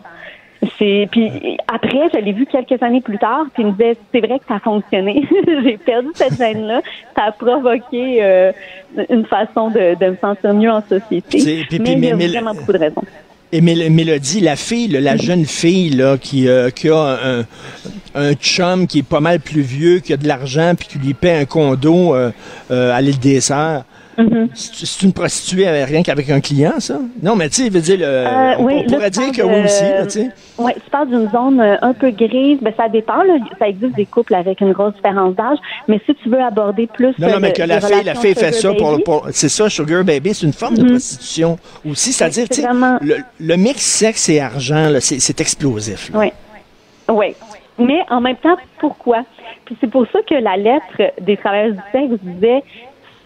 [0.81, 1.31] C'est puis
[1.73, 4.45] après, je l'ai vu quelques années plus tard, puis il me disait c'est vrai que
[4.49, 5.23] ça a fonctionné.
[5.63, 6.81] J'ai perdu cette gêne là,
[7.15, 8.51] ça a provoqué euh,
[9.11, 11.39] une façon de, de me sentir mieux en société.
[11.39, 13.03] Puis- puis- mais il y a mais- vraiment beaucoup de raisons.
[13.53, 17.45] Et Mél- Mélodie, la fille, la jeune fille là, qui, euh, qui a un,
[18.15, 21.15] un chum qui est pas mal plus vieux, qui a de l'argent, puis qui lui
[21.15, 22.31] paie un condo euh,
[22.71, 23.83] à l'île des Sœurs.
[24.19, 24.49] Mhm.
[24.55, 26.99] C'est une prostituée avec rien qu'avec un client, ça?
[27.23, 29.43] Non, mais tu sais, veut dire, le, Euh, on, oui, on là, pourrait dire que
[29.43, 30.29] oui aussi, là, tu sais.
[30.59, 32.59] Oui, tu parles d'une zone euh, un peu grise.
[32.61, 33.23] Ben, ça dépend.
[33.23, 33.35] Là.
[33.59, 35.59] Ça existe des couples avec une grosse différence d'âge.
[35.89, 37.15] Mais si tu veux aborder plus.
[37.19, 39.49] Non, euh, non, mais de- que la fille, la fille fait ça pour, pour c'est
[39.49, 40.91] ça, sugar baby, c'est une forme de Mhm.
[40.91, 42.13] prostitution aussi.
[42.13, 46.11] C'est-à-dire, c'est tu sais, vraiment- le, le mix sexe et argent, là, c'est c'est explosif.
[46.15, 46.33] Oui.
[47.09, 47.35] Oui.
[47.79, 49.25] Mais en même temps, pourquoi?
[49.65, 52.63] Puis c'est pour ça que la lettre des travailleurs du sexe disait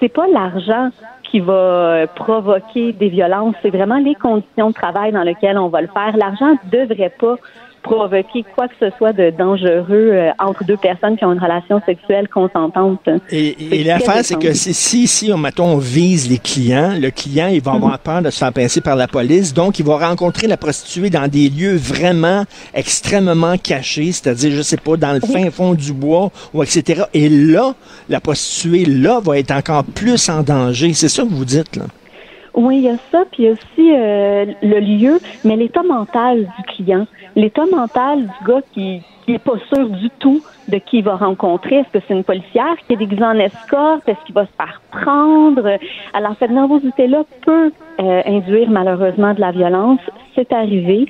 [0.04, 0.90] c'est pas l'argent
[1.22, 5.68] qui va euh, provoquer des violences, c'est vraiment les conditions de travail dans lesquelles on
[5.68, 6.14] va le faire.
[6.18, 7.36] L'argent devrait pas
[7.84, 11.80] provoquer quoi que ce soit de dangereux euh, entre deux personnes qui ont une relation
[11.86, 13.08] sexuelle consentante.
[13.30, 17.10] Et, et l'affaire, c'est que si, si, si on, mettons, on vise les clients, le
[17.10, 17.76] client, il va Mhm.
[17.76, 19.52] avoir peur de se faire pincer par la police.
[19.52, 24.76] Donc, il va rencontrer la prostituée dans des lieux vraiment extrêmement cachés, c'est-à-dire, je sais
[24.78, 27.02] pas, dans le fin fond du bois, ou etc.
[27.12, 27.74] Et là,
[28.08, 30.94] la prostituée, là, va être encore plus en danger.
[30.94, 31.84] C'est ça que vous dites, là.
[32.54, 35.82] Oui, il y a ça, puis il y a aussi euh, le lieu, mais l'état
[35.82, 40.78] mental du client, l'état mental du gars qui qui est pas sûr du tout de
[40.78, 41.76] qui il va rencontrer.
[41.76, 44.08] Est-ce que c'est une policière qui est déguisée en escorte?
[44.08, 45.78] Est-ce qu'il va se faire prendre?
[46.12, 50.00] Alors, cette nervosité-là peut euh, induire malheureusement de la violence.
[50.34, 51.06] C'est arrivé.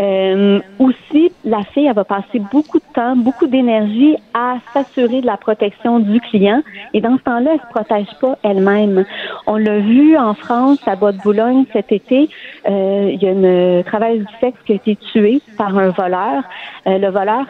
[0.00, 5.26] Euh, aussi, la fille, elle va passer beaucoup de temps, beaucoup d'énergie à s'assurer de
[5.26, 6.62] la protection du client.
[6.94, 9.04] Et dans ce temps-là, elle se protège pas elle-même.
[9.46, 12.28] On l'a vu en France, à Bois-de-Boulogne cet été.
[12.68, 16.44] Euh, il y a une travailleuse du sexe qui a été tuée par un voleur.
[16.86, 17.46] le voleur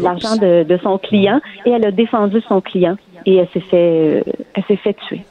[0.00, 4.22] l'argent de, de, son client et elle a défendu son client et elle s'est fait,
[4.26, 5.22] euh, elle s'est fait tuer.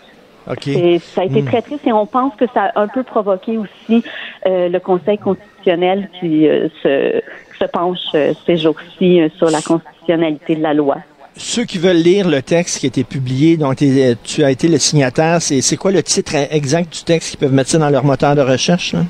[0.50, 0.98] Okay.
[1.00, 4.04] Ça a été très triste et on pense que ça a un peu provoqué aussi
[4.48, 6.48] euh, le Conseil constitutionnel qui
[6.82, 7.22] se,
[7.60, 8.00] se, penche
[8.48, 10.98] ces jours-ci sur la constitutionnalité de la loi.
[11.36, 14.78] Ceux qui veulent lire le texte qui a été publié, dont tu as été le
[14.78, 18.36] signataire, c'est quoi le titre exact du texte qu'ils peuvent mettre ça dans leur moteur
[18.36, 18.94] de recherche?
[18.94, 19.02] Là?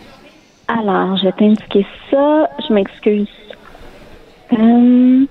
[0.67, 2.47] Alors, je vais t'indiquer ça.
[2.67, 3.27] Je m'excuse
[4.53, 5.25] euh,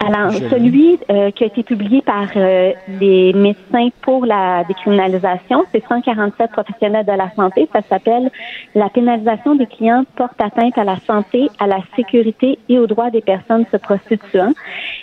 [0.00, 5.84] alors, celui euh, qui a été publié par euh, les médecins pour la décriminalisation, c'est
[5.86, 7.68] 147 professionnels de la santé.
[7.72, 8.30] Ça s'appelle
[8.74, 13.10] La pénalisation des clients porte atteinte à la santé, à la sécurité et aux droits
[13.10, 14.52] des personnes se prostituant.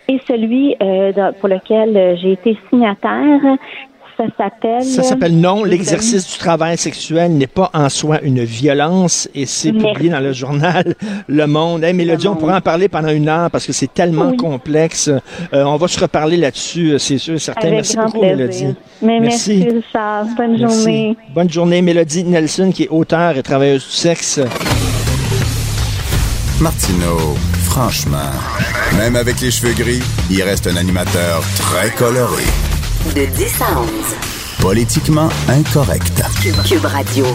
[0.08, 0.76] Et celui
[1.40, 3.42] pour lequel j'ai été signataire,
[4.18, 4.84] ça s'appelle.
[4.84, 9.74] Ça s'appelle Non, l'exercice du travail sexuel n'est pas en soi une violence et c'est
[9.74, 10.96] publié dans le journal
[11.28, 11.84] Le Monde.
[11.84, 15.10] Hey, Mélodie, on pourra en parler pendant une heure parce que c'est tellement complexe.
[15.54, 17.70] Euh, on va se reparler là-dessus, euh, c'est sûr, certain.
[17.70, 18.76] merci beaucoup, Mélodie.
[19.02, 20.26] merci, Richard.
[20.38, 21.18] Bonne journée.
[21.34, 24.40] Bonne journée, Mélodie Nelson, qui est auteur et travailleuse du sexe.
[26.62, 28.32] Martineau, franchement,
[28.98, 30.02] même avec les cheveux gris,
[30.32, 32.44] il reste un animateur très coloré.
[33.14, 33.90] De 10 à 11.
[34.60, 36.24] Politiquement incorrect.
[36.68, 37.26] Cube, Radio.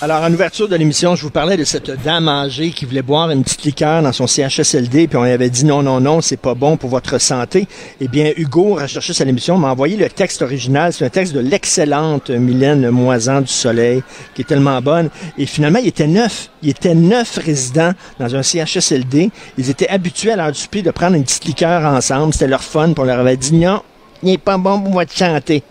[0.00, 3.30] Alors, en ouverture de l'émission, je vous parlais de cette dame âgée qui voulait boire
[3.30, 6.38] une petite liqueur dans son CHSLD, puis on lui avait dit non, non, non, c'est
[6.38, 7.68] pas bon pour votre santé.
[8.00, 10.94] Eh bien, Hugo, recherché sa l'émission, m'a envoyé le texte original.
[10.94, 14.02] C'est un texte de l'excellente Mylène Moisan du Soleil,
[14.34, 15.10] qui est tellement bonne.
[15.36, 16.48] Et finalement, il était neuf.
[16.62, 19.30] Il était neuf résidents dans un CHSLD.
[19.58, 22.32] Ils étaient habitués à leur du de prendre une petite liqueur ensemble.
[22.32, 23.82] C'était leur fun, puis on leur avait dit non,
[24.22, 25.62] n'est pas bon pour votre chanter.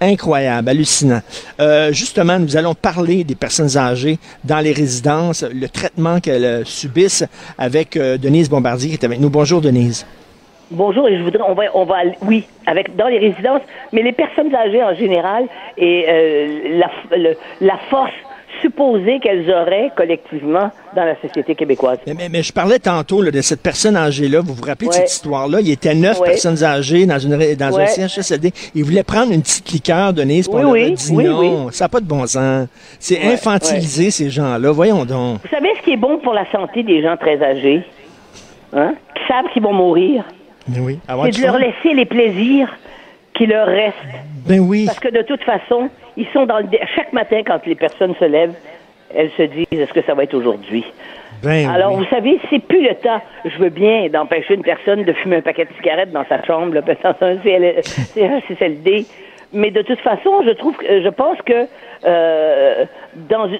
[0.00, 1.20] Incroyable, hallucinant.
[1.60, 6.64] Euh, justement, nous allons parler des personnes âgées dans les résidences, le traitement qu'elles euh,
[6.64, 7.24] subissent
[7.56, 9.30] avec euh, Denise Bombardier qui est avec nous.
[9.30, 10.04] Bonjour Denise.
[10.72, 13.60] Bonjour, et je voudrais, on va, on va, oui, avec dans les résidences,
[13.92, 15.44] mais les personnes âgées en général
[15.76, 16.06] et
[16.78, 16.88] la,
[17.60, 18.10] la force
[18.62, 21.98] supposé qu'elles auraient collectivement dans la société québécoise.
[22.06, 24.40] Mais, je parlais tantôt de cette personne âgée-là.
[24.40, 25.60] Vous vous rappelez de cette histoire-là?
[25.60, 28.52] Il y était neuf personnes âgées dans, une, dans un CHSLD.
[28.74, 31.70] Ils voulaient prendre une petite liqueur de Nice pour leur dire non.
[31.70, 32.68] Ça n'a pas de bon sens.
[32.98, 34.70] C'est infantiliser ces gens-là.
[34.70, 35.40] Voyons donc.
[35.42, 37.82] Vous savez ce qui est bon pour la santé des gens très âgés?
[38.72, 38.94] Hein?
[39.14, 40.24] Qui savent qu'ils vont mourir.
[40.68, 40.98] oui.
[41.24, 42.68] C'est de leur laisser les plaisirs
[43.34, 43.96] qui leur restent.
[44.46, 44.86] Ben oui.
[44.86, 46.66] Parce que de toute façon, ils sont dans le...
[46.94, 48.54] chaque matin quand les personnes se lèvent,
[49.14, 50.84] elles se disent est-ce que ça va être aujourd'hui?
[51.42, 53.20] Ben Alors, vous savez, c'est plus le temps.
[53.44, 56.74] Je veux bien d'empêcher une personne de fumer un paquet de cigarettes dans sa chambre,
[56.74, 57.36] là, dans un
[58.48, 59.06] CCLD.
[59.52, 61.66] Mais de toute façon, je trouve, je pense que,
[62.06, 62.84] euh,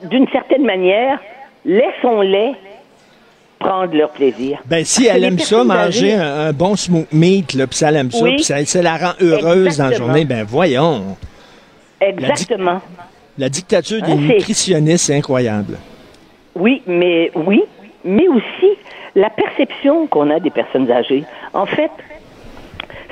[0.05, 1.19] d'une certaine manière,
[1.65, 2.53] laissons-les
[3.63, 4.59] prendre leur plaisir.
[4.65, 8.11] Ben, si elle aime ça, manger un, bon smoked meat, là, puis ça, elle aime
[8.11, 11.17] ça, puis ça, la rend heureuse dans la journée, ben voyons.
[12.01, 12.81] Exactement.
[13.39, 15.79] La, dictature des nutritionnistes, c'est incroyable.
[16.55, 17.63] Oui, mais oui,
[18.05, 18.77] mais aussi
[19.15, 21.25] la perception qu'on a des personnes âgées.
[21.55, 21.91] En fait,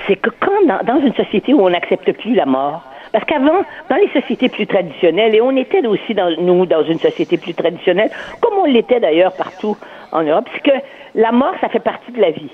[0.07, 3.97] c'est que quand dans, une société où on n'accepte plus la mort, parce qu'avant, dans
[3.97, 8.11] les sociétés plus traditionnelles, et on était aussi dans, nous dans une société plus traditionnelle,
[8.41, 9.77] comme on l'était d'ailleurs partout
[10.13, 10.77] en Europe, c'est que
[11.15, 12.51] la mort, ça fait partie de la vie.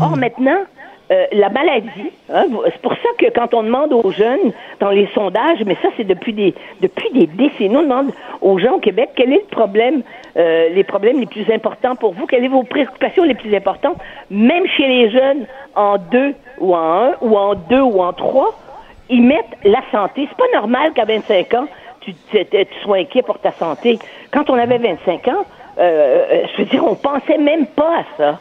[0.00, 0.20] Or, hmm.
[0.20, 0.58] maintenant,
[1.10, 5.08] euh, la maladie, hein, c'est pour ça que quand on demande aux jeunes dans les
[5.08, 9.10] sondages, mais ça c'est depuis des depuis des décennies, on demande aux gens au Québec
[9.14, 10.02] quel est le problème,
[10.38, 13.98] euh, les problèmes les plus importants pour vous, quelles sont vos préoccupations les plus importantes,
[14.30, 18.54] même chez les jeunes en deux ou en un ou en deux ou en trois,
[19.12, 20.26] ils mettent la santé.
[20.28, 21.68] C'est pas normal qu'à 25 ans
[22.00, 22.46] tu, tu,
[22.82, 23.98] sois inquiet pour ta santé.
[24.32, 25.44] Quand on avait 25 ans,
[25.78, 28.40] euh, je veux dire, on pensait même pas à ça.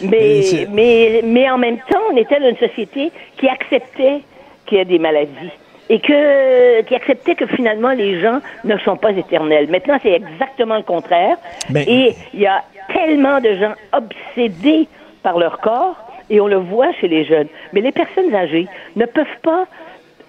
[0.00, 0.40] Mais,
[0.70, 4.22] mais, mais en même temps, on était dans une société qui acceptait
[4.64, 5.52] qu'il y ait des maladies
[5.88, 9.68] et que, qui acceptait que finalement les gens ne sont pas éternels.
[9.70, 11.36] Maintenant, c'est exactement le contraire.
[11.68, 14.88] Ben, et il y a tellement de gens obsédés
[15.22, 15.96] par leur corps,
[16.30, 17.48] et on le voit chez les jeunes.
[17.72, 18.66] Mais les personnes âgées
[18.96, 19.66] ne peuvent pas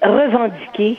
[0.01, 0.97] revendiquer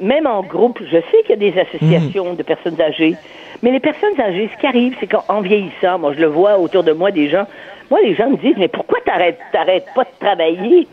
[0.00, 3.16] même en groupe, je sais qu'il y a des associations de personnes âgées,
[3.62, 6.84] mais les personnes âgées, ce qui arrive, c'est qu'en vieillissant, moi je le vois autour
[6.84, 7.46] de moi des gens,
[7.90, 10.86] moi les gens me disent, mais pourquoi t'arrêtes, t'arrêtes pas de travailler?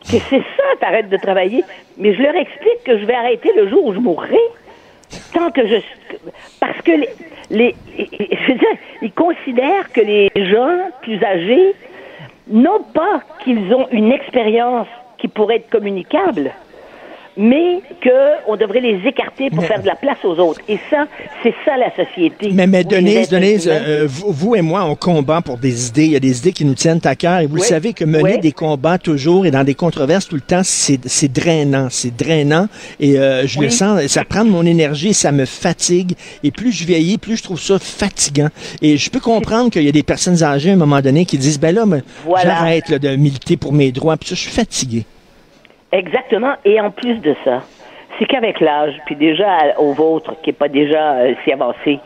[0.00, 1.62] Que c'est ça, t'arrêtes de travailler.
[1.98, 4.40] Mais je leur explique que je vais arrêter le jour où je mourrai.
[5.34, 5.76] Tant que je.
[6.58, 7.08] Parce que les.
[7.50, 8.68] les je veux dire,
[9.02, 11.74] ils considèrent que les gens plus âgés,
[12.48, 14.86] non pas qu'ils ont une expérience
[15.18, 16.50] qui pourrait être communicable,
[17.36, 20.60] mais qu'on devrait les écarter pour faire de la place aux autres.
[20.68, 21.06] Et ça,
[21.42, 22.50] c'est ça la société.
[22.52, 25.88] Mais, mais les Denise, Denise humains- euh, vous, vous et moi, on combat pour des
[25.88, 26.04] idées.
[26.06, 27.40] Il y a des idées qui nous tiennent à cœur.
[27.40, 27.66] Et vous le Oui.
[27.66, 28.38] savez que mener Oui.
[28.40, 31.88] des combats toujours et dans des controverses tout le temps, c'est drainant.
[31.90, 32.68] C'est drainant.
[32.98, 33.72] Et euh, je le Oui.
[33.72, 36.12] sens, ça prend de mon énergie, ça me fatigue.
[36.42, 38.48] Et plus je vieillis, plus je trouve ça fatigant.
[38.82, 41.38] Et je peux comprendre qu'il y a des personnes âgées à un moment donné qui
[41.38, 41.84] disent, ben là,
[42.26, 42.44] Voilà.
[42.44, 44.16] j'arrête de militer pour mes droits.
[44.16, 45.04] Puis ça, je suis fatigué.
[45.92, 46.54] Exactement.
[46.64, 47.62] Et en plus de ça,
[48.18, 51.98] c'est qu'avec l'âge, puis déjà au vôtre, qui n'est pas déjà euh, si avancé,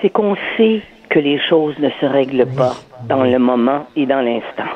[0.00, 2.74] c'est qu'on sait que les choses ne se règlent pas
[3.06, 4.70] dans le moment et dans l'instant.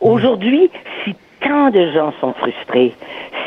[0.00, 0.70] Aujourd'hui,
[1.04, 2.94] si tant de gens sont frustrés,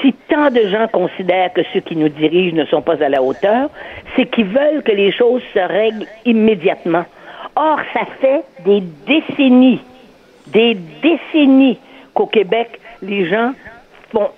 [0.01, 3.21] si tant de gens considèrent que ceux qui nous dirigent ne sont pas à la
[3.21, 3.69] hauteur,
[4.15, 7.05] c'est qu'ils veulent que les choses se règlent immédiatement.
[7.55, 9.81] Or, ça fait des décennies,
[10.47, 11.77] des décennies
[12.13, 13.53] qu'au Québec, les gens
[14.13, 14.29] font,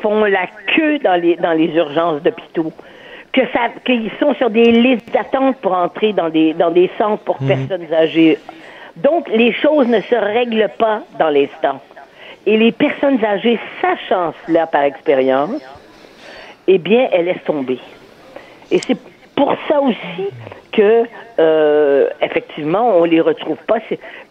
[0.00, 2.72] font la queue dans les, dans les urgences d'hôpitaux,
[3.32, 7.22] que ça, qu'ils sont sur des listes d'attente pour entrer dans des, dans des centres
[7.24, 8.38] pour personnes âgées.
[8.96, 11.80] Donc, les choses ne se règlent pas dans l'instant.
[12.46, 15.60] Et les personnes âgées, sachant cela par expérience,
[16.66, 17.78] eh bien, elles laissent tomber.
[18.70, 18.98] Et c'est
[19.36, 20.30] pour ça aussi
[20.72, 21.04] que,
[21.38, 23.76] euh, effectivement, on les retrouve pas.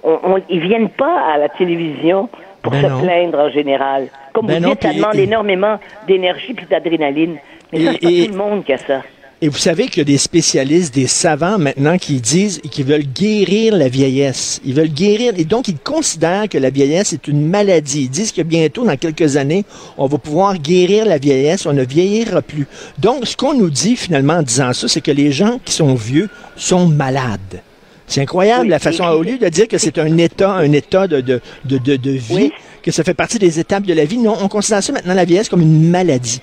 [0.04, 2.30] On, on- ils viennent pas à la télévision
[2.69, 3.01] pour Ben se non.
[3.01, 4.08] plaindre en général.
[4.34, 7.38] Comme Ben vous non, dites, ça demande et- énormément d'énergie puis d'adrénaline.
[7.73, 9.01] Mais ça, Et- c'est pas et- tout le monde qui a ça.
[9.39, 13.03] Et vous savez qu'il y a des spécialistes, des savants maintenant qui disent qu'ils veulent
[13.06, 14.60] guérir la vieillesse.
[14.65, 18.06] Ils veulent guérir, et donc ils considèrent que la vieillesse est une maladie.
[18.06, 19.63] Ils disent que bientôt, dans quelques années,
[19.99, 22.65] on va pouvoir guérir la vieillesse, on ne vieillira plus.
[22.97, 25.93] Donc, ce qu'on nous dit finalement en disant ça, c'est que les gens qui sont
[25.93, 27.62] vieux sont malades.
[28.08, 30.72] C'est incroyable Oui, la façon, et- au lieu de dire que c'est un état, un
[30.72, 32.54] état de, de, de, de, de vie, Oui.
[32.82, 35.26] que ça fait partie des étapes de la vie, non, on considère ça maintenant la
[35.26, 36.41] vieillesse comme une maladie.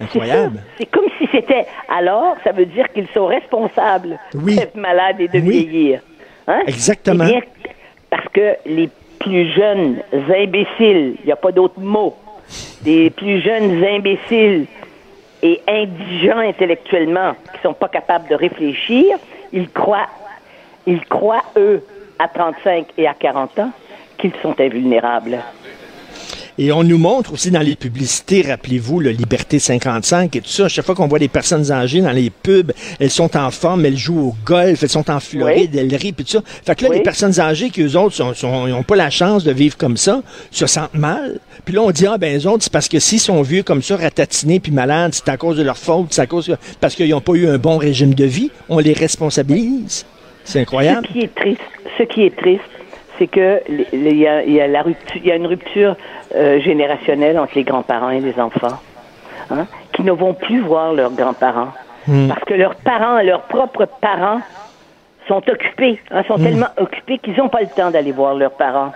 [0.00, 0.62] Incroyable.
[0.78, 4.56] C'est comme si c'était alors, ça veut dire qu'ils sont responsables Oui.
[4.56, 5.66] d'être malades et de Oui.
[5.66, 6.00] vieillir.
[6.48, 6.60] Hein?
[6.66, 7.24] Exactement.
[7.28, 7.40] Eh bien,
[8.10, 8.88] parce que les
[9.18, 12.16] plus jeunes imbéciles, il n'y a pas d'autre mot,
[12.84, 14.66] les plus jeunes imbéciles
[15.42, 19.16] et indigents intellectuellement, qui sont pas capables de réfléchir,
[19.52, 20.08] ils croient,
[20.86, 21.82] ils croient, eux,
[22.18, 23.70] à 35 et à 40 ans,
[24.18, 25.38] qu'ils sont invulnérables.
[26.56, 30.66] Et on nous montre aussi dans les publicités, rappelez-vous, le Liberté 55 et tout ça,
[30.66, 32.70] à chaque fois qu'on voit des personnes âgées dans les pubs,
[33.00, 36.24] elles sont en forme, elles jouent au golf, elles sont en Floride, elles rient, puis
[36.24, 36.42] tout ça.
[36.64, 36.96] Fait que là, Oui.
[36.98, 38.22] les personnes âgées qui, eux autres,
[38.68, 41.40] n'ont pas la chance de vivre comme ça, se sentent mal.
[41.64, 43.82] Puis là, on dit, ah ben, les autres, c'est parce que s'ils sont vieux comme
[43.82, 46.94] ça, ratatinés puis malades, c'est à cause de leur faute, c'est à cause que- parce
[46.94, 48.52] qu'ils n'ont pas eu un bon régime de vie.
[48.68, 50.06] On les responsabilise.
[50.44, 51.06] C'est incroyable.
[51.06, 51.60] Ce qui est triste,
[51.98, 52.62] ce qui est triste,
[53.18, 53.60] c'est que
[53.92, 55.96] il y a, il y a la rupture, il y a une rupture
[56.34, 58.78] euh, générationnelle entre les grands-parents et les enfants,
[59.50, 61.72] hein, qui ne vont plus voir leurs grands-parents
[62.28, 64.40] parce que leurs parents, leurs propres parents,
[65.26, 68.92] sont occupés, hein, sont tellement occupés qu'ils n'ont pas le temps d'aller voir leurs parents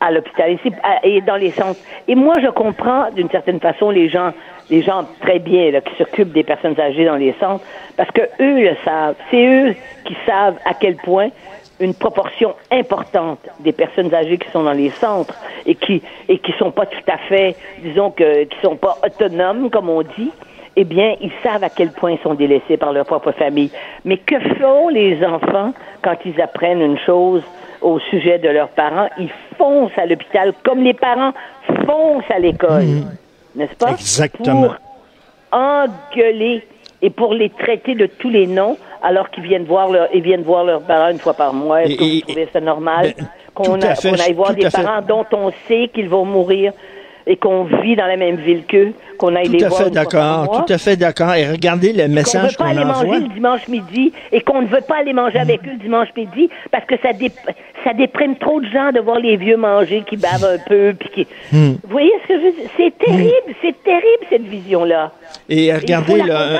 [0.00, 1.78] à l'hôpital et, à- et dans les centres.
[2.08, 4.32] Et moi, je comprends d'une certaine façon les gens,
[4.70, 7.64] les gens très bien qui s'occupent des personnes âgées dans les centres,
[7.96, 9.16] parce que eux le savent.
[9.30, 11.30] C'est eux qui savent à quel point
[11.80, 15.34] une proportion importante des personnes âgées qui sont dans les centres
[15.66, 19.70] et qui et qui sont pas tout à fait, disons que qui sont pas autonomes
[19.70, 20.30] comme on dit,
[20.76, 23.70] eh bien, ils savent à quel point ils sont délaissés par leur propre famille.
[24.04, 27.42] Mais que font les enfants quand ils apprennent une chose
[27.80, 29.08] au sujet de leurs parents?
[29.18, 31.32] Ils foncent à l'hôpital comme les parents
[31.86, 33.02] foncent à l'école.
[33.54, 33.92] N'est-ce pas?
[33.92, 34.62] Exactement.
[34.62, 34.76] Pour
[35.52, 36.66] engueuler
[37.02, 40.42] et pour les traiter de tous les noms alors qu'ils viennent voir leur, ils viennent
[40.42, 41.84] voir leurs parents une fois par mois.
[41.84, 45.90] Est-ce que vous trouvez ça normal ben, qu'on aille voir des parents dont on sait
[45.92, 46.72] qu'ils vont mourir?
[47.26, 49.90] Et qu'on vit dans la même ville qu'eux, qu'on aille Tout les à voir fait
[49.90, 51.34] d'accord, tout à fait d'accord.
[51.34, 53.04] Et regardez le qu'on ne message veut pas qu'on aller envoie.
[53.04, 56.08] manger le dimanche midi et qu'on ne veut pas aller manger avec eux le dimanche
[56.16, 57.30] midi parce que ça, dé-
[57.84, 60.94] ça déprime trop de gens de voir les vieux manger qui bavent un peu.
[60.98, 61.26] Puis qui...
[61.52, 61.72] Hmm.
[61.82, 62.70] Vous voyez ce que je veux dire?
[62.76, 65.12] C'est terrible, c'est terrible cette vision-là.
[65.48, 66.58] Et Il faut regardez, la là,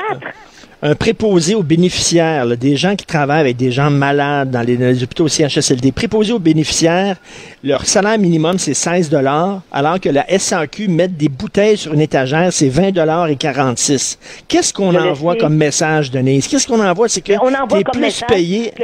[0.81, 4.77] un- préposé aux bénéficiaires, là, des gens qui travaillent avec des gens malades dans les,
[4.77, 7.17] dans les hôpitaux CHSLD, préposé aux bénéficiaires,
[7.63, 12.01] leur salaire minimum, c'est 16 dollars, alors que la SAQ met des bouteilles sur une
[12.01, 14.17] étagère, c'est 20 dollars et 46.
[14.47, 16.47] Qu'est-ce qu'on envoie comme message, Denise?
[16.47, 17.07] Qu'est-ce qu'on envoie?
[17.09, 18.71] C'est que On envoie t'es plus payé.
[18.75, 18.83] que-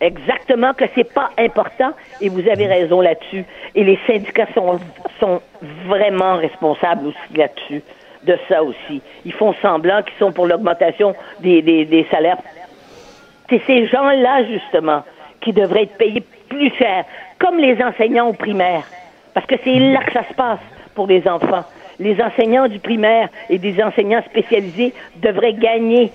[0.00, 3.44] exactement que c'est pas important et vous avez raison là-dessus.
[3.74, 4.78] Et les syndicats sont,
[5.20, 5.40] sont
[5.86, 7.82] vraiment responsables aussi là-dessus,
[8.24, 9.00] de ça aussi.
[9.24, 12.38] Ils font semblant qu'ils sont pour l'augmentation des, des, des salaires.
[13.48, 15.02] C'est ces gens-là, justement,
[15.40, 17.04] qui devraient être payés plus cher,
[17.38, 18.84] comme les enseignants au primaire.
[19.34, 20.60] Parce que c'est là que ça se passe
[20.94, 21.64] pour les enfants.
[21.98, 26.10] Les enseignants du primaire et des enseignants spécialisés devraient gagner,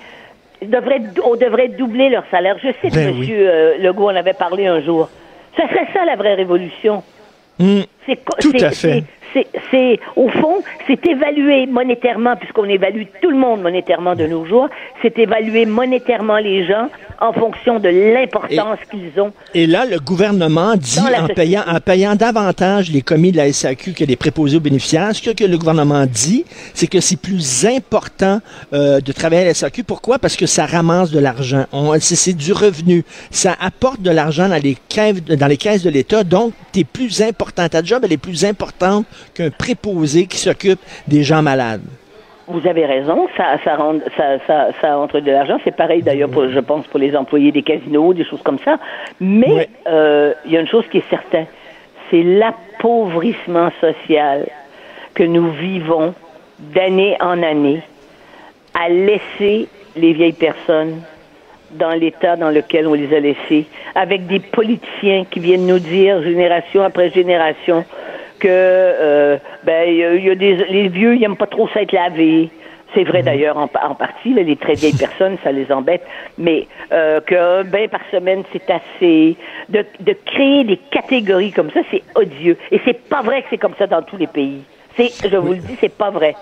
[0.61, 2.57] devraient, on devrait doubler leur salaire.
[2.61, 3.19] Je sais que Ben M.
[3.19, 3.83] oui.
[3.83, 5.09] Legault en avait parlé un jour.
[5.55, 7.03] Ça serait ça la vraie révolution.
[7.59, 7.81] Hmm.
[8.39, 9.03] Tout à fait.
[9.33, 14.69] C'est- au fond, c'est évalué monétairement, puisqu'on évalue tout le monde monétairement de nos jours,
[15.01, 16.89] c'est évaluer monétairement les gens
[17.21, 19.31] en fonction de l'importance qu'ils ont.
[19.53, 23.93] Et là, le gouvernement dit, en payant, en payant davantage les commis de la SAQ
[23.93, 28.39] que les préposés aux bénéficiaires, ce que le gouvernement dit, c'est que c'est plus important
[28.73, 29.83] euh, de travailler à la SAQ.
[29.83, 30.19] Pourquoi?
[30.19, 31.65] Parce que ça ramasse de l'argent.
[31.99, 33.03] C'est du revenu.
[33.31, 36.23] Ça apporte de l'argent dans les caisses, dans les caisses de l'État.
[36.23, 37.67] Donc, tu es plus important.
[37.67, 41.81] Ta job, elle est plus importante qu'un préposé qui s'occupe des gens malades.
[42.47, 45.59] Vous avez raison, ça, ça, rend, ça, ça, ça entre de l'argent.
[45.63, 48.79] C'est pareil d'ailleurs, pour, je pense, pour les employés des casinos, des choses comme ça.
[49.19, 49.69] Mais Ouais.
[49.87, 51.45] euh, il y a une chose qui est certaine,
[52.09, 54.47] c'est l'appauvrissement social
[55.13, 56.13] que nous vivons
[56.59, 57.81] d'année en année
[58.73, 61.01] à laisser les vieilles personnes
[61.71, 66.23] dans l'état dans lequel on les a laissées, avec des politiciens qui viennent nous dire
[66.23, 67.85] génération après génération
[68.39, 72.49] que euh, ben il y a, des les vieux ils aiment pas trop s'être lavés.
[72.95, 76.01] C'est vrai d'ailleurs en, en partie, là, les très vieilles personnes, ça les embête,
[76.39, 79.35] mais euh, que un bain par semaine, c'est assez.
[79.69, 82.57] De, de créer des catégories comme ça, c'est odieux.
[82.71, 84.61] Et c'est pas vrai que c'est comme ça dans tous les pays.
[84.97, 86.35] C'est, je vous le dis, c'est pas vrai.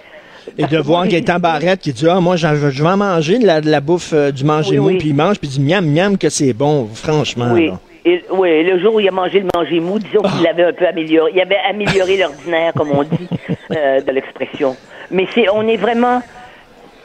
[0.57, 3.45] Et de voir Gaëtan Barrette qui dit Ah, moi, j'en- je vais en manger de
[3.45, 4.97] la, de la bouffe euh, du manger Oui, mou, oui.
[4.99, 7.49] puis il mange, puis il dit miam, miam, que c'est bon, franchement.
[7.51, 7.67] Oui.
[7.67, 7.79] là.
[8.09, 10.71] Et, oui, le jour où il a mangé le manger mou, disons qu'il l'avait un
[10.71, 11.31] peu amélioré.
[11.35, 13.27] Il avait amélioré l'ordinaire, comme on dit,
[13.75, 14.77] euh, de l'expression.
[15.11, 16.21] Mais c'est, on est vraiment,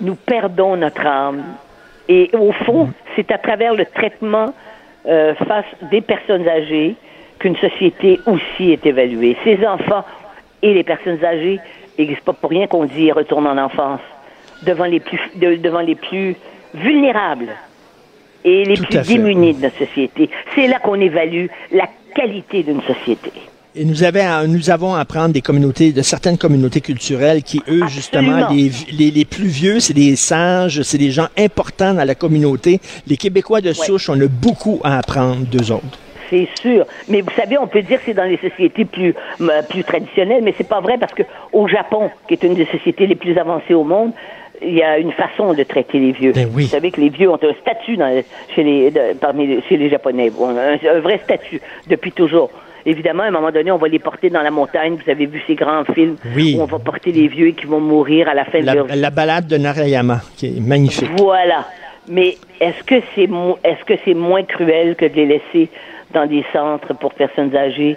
[0.00, 1.42] nous perdons notre âme.
[2.08, 4.54] Et au fond, c'est à travers le traitement
[5.06, 6.94] euh, face des personnes âgées
[7.40, 9.36] qu'une société aussi est évaluée.
[9.42, 10.04] Ces enfants
[10.62, 11.58] et les personnes âgées,
[11.98, 14.00] et c'est pas pour rien qu'on dit retourne en enfance,
[14.62, 16.36] devant les plus, de- devant les plus
[16.74, 17.48] vulnérables
[18.44, 20.30] et les Tout plus démunis de notre société.
[20.54, 23.30] C'est là qu'on évalue la qualité d'une société.
[23.74, 24.02] Et nous,
[24.70, 29.46] avons à apprendre des communautés, de certaines communautés culturelles qui, eux, justement, les, les plus
[29.46, 32.80] vieux, c'est des sages, c'est des gens importants dans la communauté.
[33.06, 35.98] Les Québécois de souche, on a beaucoup à apprendre d'eux autres.
[36.28, 36.86] C'est sûr.
[37.08, 40.42] Mais vous savez, on peut dire que c'est dans les sociétés plus, euh, plus traditionnelles,
[40.42, 41.22] mais c'est pas vrai parce que
[41.52, 44.12] au Japon, qui est une des sociétés les plus avancées au monde,
[44.64, 46.32] il y a une façon de traiter les vieux.
[46.32, 46.64] Ben oui.
[46.64, 48.22] Vous savez que les vieux ont un statut dans,
[48.54, 52.50] chez, les, de- parmi les, chez les Japonais, un, un vrai statut depuis toujours.
[52.84, 54.96] Évidemment, à un moment donné, on va les porter dans la montagne.
[55.04, 56.56] Vous avez vu ces grands films Oui.
[56.58, 58.86] où on va porter les vieux qui vont mourir à la fin de La, leur
[58.86, 58.98] vie.
[59.00, 61.08] la balade de Narayama, qui est magnifique.
[61.16, 61.64] Voilà.
[62.08, 65.68] Mais est-ce que c'est mo- est-ce que c'est moins cruel que de les laisser
[66.12, 67.96] dans des centres pour personnes âgées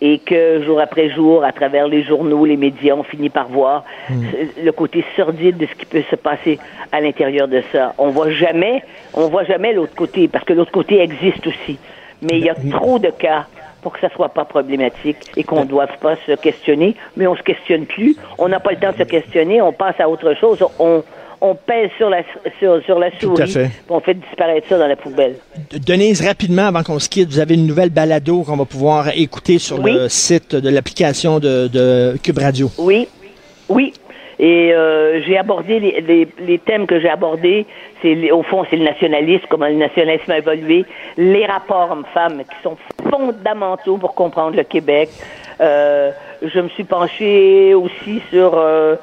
[0.00, 3.84] et que jour après jour, à travers les journaux, les médias, on finit par voir
[4.10, 4.14] euh,
[4.62, 6.58] le côté sordide de ce qui peut se passer
[6.92, 7.94] à l'intérieur de ça.
[7.98, 8.82] On voit jamais,
[9.14, 11.78] on voit jamais l'autre côté parce que l'autre côté existe aussi.
[12.22, 13.46] Mais il y a trop de cas
[13.82, 17.34] pour que ça soit pas problématique et qu'on ne doive pas se questionner, mais on
[17.34, 18.16] se questionne plus.
[18.38, 20.64] On n'a pas le temps de se questionner, on passe à autre chose.
[20.78, 21.02] On,
[21.40, 22.22] on pèse sur la,
[22.58, 23.68] sur, sur la Tout à souris, fait.
[23.68, 25.36] puis on fait disparaître ça dans la poubelle.
[25.86, 29.58] Denise, rapidement, avant qu'on se quitte, vous avez une nouvelle balado qu'on va pouvoir écouter
[29.58, 29.92] sur Oui.
[29.92, 32.68] le site de l'application de, de Cube Radio.
[32.78, 33.08] Oui,
[33.68, 33.92] oui.
[34.42, 37.66] Et euh, j'ai abordé les, les, les thèmes que j'ai abordés.
[38.00, 40.86] C'est au fond, c'est le nationalisme, comment le nationalisme a évolué,
[41.18, 42.76] les rapports hommes-femmes qui sont
[43.10, 45.10] fondamentaux pour comprendre le Québec.
[45.60, 46.10] Euh,
[46.42, 48.54] je me suis penchée aussi sur.
[48.56, 48.96] Euh,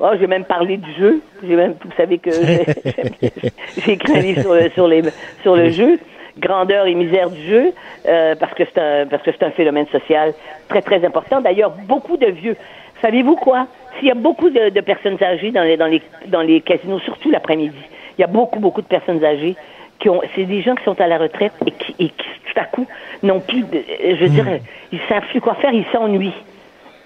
[0.00, 1.20] oh, j'ai même parlé du jeu.
[1.46, 2.30] J'ai même, vous savez que
[3.78, 5.02] j'ai écrit un livre sur le, sur les,
[5.42, 5.98] sur le jeu
[6.38, 7.72] grandeur et misère du jeu,
[8.08, 10.32] euh, parce que c'est un parce que c'est un phénomène social
[10.68, 11.40] très très important.
[11.40, 12.56] D'ailleurs, beaucoup de vieux.
[13.02, 13.66] Savez-vous quoi?
[13.98, 17.00] S'il y a beaucoup de, de personnes âgées dans les dans les dans les casinos,
[17.00, 17.76] surtout l'après-midi,
[18.18, 19.56] il y a beaucoup beaucoup de personnes âgées
[19.98, 20.20] qui ont.
[20.34, 22.86] C'est des gens qui sont à la retraite et qui, et qui tout à coup
[23.22, 23.62] n'ont plus.
[23.62, 24.46] De, je veux dire,
[24.92, 26.32] ils savent plus quoi faire, ils s'ennuient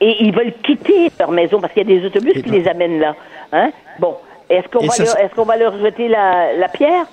[0.05, 3.01] et ils veulent quitter leur maison parce qu'il y a des autobus qui les amènent
[3.01, 3.15] là.
[3.53, 3.71] Hein?
[3.99, 4.15] Bon,
[4.51, 5.05] Est-ce qu'on va, ça,
[5.37, 7.07] leur- va leur jeter la, la pierre?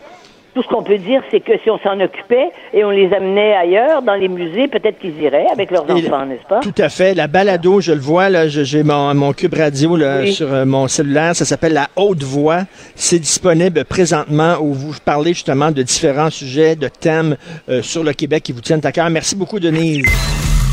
[0.54, 3.54] Tout ce qu'on peut dire, c'est que si on s'en occupait et on les amenait
[3.56, 6.60] ailleurs, dans les musées, peut-être qu'ils iraient avec leurs Et- enfants, n'est-ce pas?
[6.60, 7.14] Tout à fait.
[7.14, 10.34] La balado, je le vois, là, j'ai mon, mon cube radio là, Oui.
[10.34, 11.38] sur euh, mon cellulaire.
[11.38, 12.64] Ça s'appelle La Haute Voix.
[12.96, 17.38] C'est disponible présentement où vous parlez justement de différents sujets, de thèmes
[17.70, 19.10] euh, sur le Québec qui vous tiennent à cœur.
[19.10, 20.04] Merci beaucoup, Denise.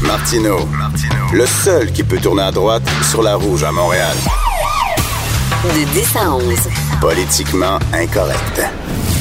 [0.02, 0.68] Martino,
[1.32, 4.16] le seul qui peut tourner à droite sur la rouge à Montréal.
[5.64, 6.44] De 10 à 11.
[7.00, 8.62] Politiquement incorrect.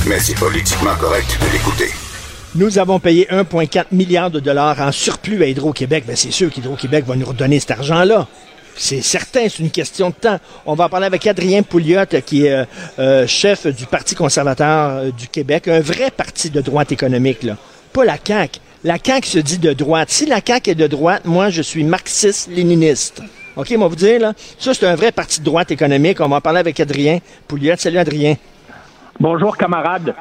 [0.08, 1.90] Mais c'est politiquement correct de l'écouter.
[2.56, 6.04] Nous avons payé 1,4 milliard de dollars en surplus à Hydro-Québec.
[6.08, 8.28] Ben, c'est sûr qu'Hydro-Québec va nous redonner cet argent-là.
[8.76, 10.40] C'est certain, c'est une question de temps.
[10.68, 12.66] On va en parler avec Adrien Pouliot, qui est euh,
[13.00, 17.58] euh, chef du Parti conservateur euh, du Québec, un vrai parti de droite économique, là.
[17.92, 18.60] Pas la CAQ.
[18.88, 20.10] La CAQ se dit de droite.
[20.10, 23.22] Si la CAQ est de droite, moi, je suis marxiste-léniniste.
[23.58, 26.22] OK, on va vous dire, là, ça, c'est un vrai parti de droite économique.
[26.22, 27.20] On va en parler avec Adrien
[27.50, 27.74] Pouliot.
[27.78, 28.36] Salut, Adrien.
[29.20, 30.16] Bonjour, camarade.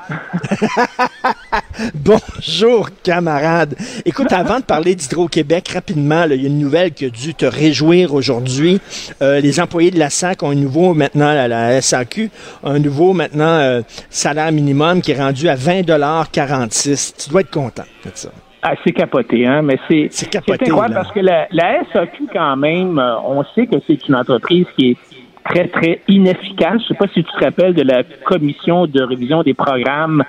[1.95, 3.77] Bonjour, camarade.
[4.05, 7.37] Écoute, avant de parler d'Hydro-Québec, rapidement, là, il y a une nouvelle qui a dû
[7.37, 8.81] te réjouir aujourd'hui.
[9.23, 12.31] Euh, les employés de la SAC ont un nouveau, maintenant, la, la SAQ,
[12.64, 17.85] un nouveau, maintenant, euh, salaire minimum qui est rendu à 20,46 Tu dois être content
[18.05, 18.31] de ça.
[18.69, 21.01] Ah, c'est capoté, hein, mais c'est C'est incroyable là.
[21.01, 24.91] parce que la, la SAQ, quand même, euh, on sait que c'est une entreprise qui
[24.91, 24.97] est
[25.45, 26.83] très, très inefficace.
[26.83, 30.25] Je sais pas si tu te rappelles de la commission de révision des programmes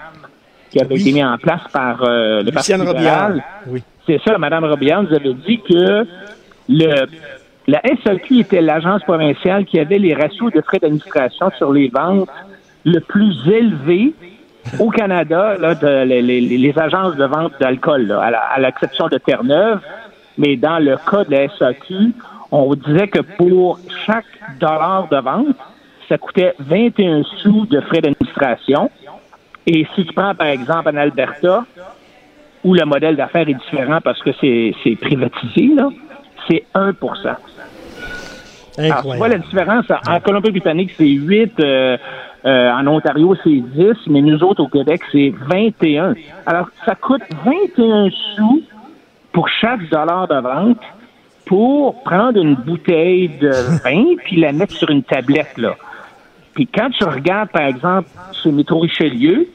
[0.69, 1.01] qui avait Oui.
[1.01, 3.29] été mise en place par euh, le Parti Lucienne Robillard.
[3.29, 3.43] libéral.
[3.67, 3.83] Oui.
[4.05, 6.05] C'est ça, Mme Robillard nous avait dit que
[6.69, 7.05] le,
[7.67, 12.29] la SAQ était l'agence provinciale qui avait les ratios de frais d'administration sur les ventes
[12.85, 14.13] le plus élevés
[14.79, 19.79] au Canada, là, de, les, agences de vente d'alcool, là, à l'exception de Terre-Neuve.
[20.37, 22.13] Mais dans le cas de la SAQ,
[22.51, 24.25] on disait que pour chaque
[24.59, 25.55] dollar de vente,
[26.07, 28.89] ça coûtait 21 sous de frais d'administration.
[29.65, 31.65] Et si tu prends, par exemple, en Alberta,
[32.63, 35.89] où le modèle d'affaires est différent parce que c'est privatisé, là,
[36.47, 37.35] c'est 1%
[38.77, 39.43] alors, tu vois la Incroyable.
[39.45, 39.85] différence.
[40.07, 41.59] En Colombie-Britannique, c'est 8.
[41.59, 41.97] euh,
[42.47, 44.07] euh, en Ontario, c'est 10.
[44.07, 46.13] Mais nous autres, au Québec, c'est 21.
[46.45, 48.63] Alors, ça coûte 21 sous
[49.33, 50.81] pour chaque dollar de vente
[51.45, 53.51] pour prendre une bouteille de
[53.83, 55.75] vin puis la mettre sur une tablette, là.
[56.53, 59.47] Puis quand tu regardes, par exemple, sur Métro Richelieu,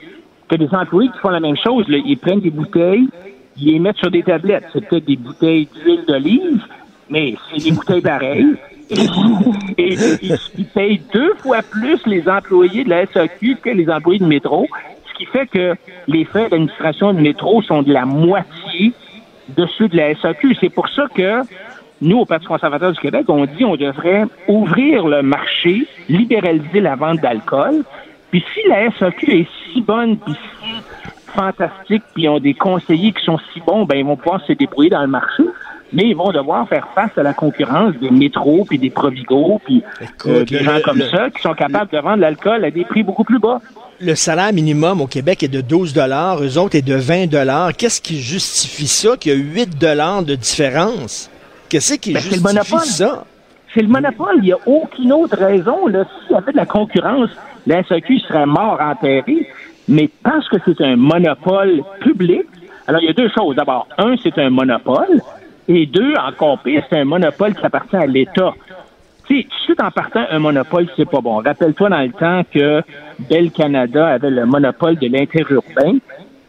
[0.48, 1.88] tu as des employés qui font la même chose.
[1.88, 1.98] Là.
[2.04, 3.08] Ils prennent des bouteilles,
[3.56, 4.66] ils les mettent sur des tablettes.
[4.72, 6.62] C'est peut-être des bouteilles d'huile d'olive,
[7.10, 8.54] mais c'est des bouteilles pareilles.
[9.78, 9.96] Et,
[10.58, 14.66] ils, payent deux fois plus les employés de la SAQ que les employés de métro,
[15.08, 15.74] ce qui fait que
[16.08, 18.92] les frais d'administration de métro sont de la moitié
[19.48, 20.56] de ceux de la SAQ.
[20.60, 21.42] C'est pour ça que
[22.00, 26.96] nous, au Parti conservateur du Québec, on dit on devrait ouvrir le marché, libéraliser la
[26.96, 27.84] vente d'alcool.
[28.30, 30.72] Puis si la SAQ est si bonne, puis si
[31.34, 34.90] fantastique, puis ont des conseillers qui sont si bons, ben ils vont pouvoir se débrouiller
[34.90, 35.44] dans le marché.
[35.92, 39.82] Mais ils vont devoir faire face à la concurrence des métros, puis des Provigo, puis
[40.00, 42.70] Écoute, euh, des le- gens comme le- ça qui sont capables de vendre l'alcool à
[42.70, 43.60] des prix beaucoup plus bas.
[44.00, 45.92] Le salaire minimum au Québec est de 12
[46.42, 47.26] eux autres est de 20
[47.76, 49.78] Qu'est-ce qui justifie ça qu'il y a 8
[50.26, 51.30] de différence?
[51.68, 53.24] Qu'est-ce qui Ben, justifie ça?
[53.74, 54.34] C'est le monopole.
[54.38, 55.86] Il n'y a aucune autre raison.
[55.86, 56.04] Là.
[56.26, 57.30] S'il y avait de la concurrence,
[57.66, 59.46] la SAQ serait mort enterré.
[59.88, 62.42] Mais parce que c'est un monopole public,
[62.86, 63.56] alors il y a deux choses.
[63.56, 65.20] D'abord, un, c'est un monopole.
[65.68, 68.54] Et deux, encore pire, c'est un monopole qui appartient à l'État.
[69.26, 71.36] Tu sais, tout en partant, un monopole, c'est pas bon.
[71.36, 72.82] Rappelle-toi dans le temps que
[73.30, 75.98] Bell Canada avait le monopole de l'interurbain.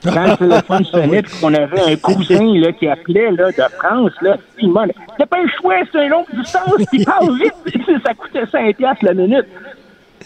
[0.03, 4.11] Quand le téléphone sonnait, puis qu'on avait un cousin là, qui appelait là, de France,
[4.21, 8.01] là, il m'a dit, c'est pas un choix, c'est un long distance, il parle vite,
[8.05, 9.45] ça coûtait 5 piastres la minute.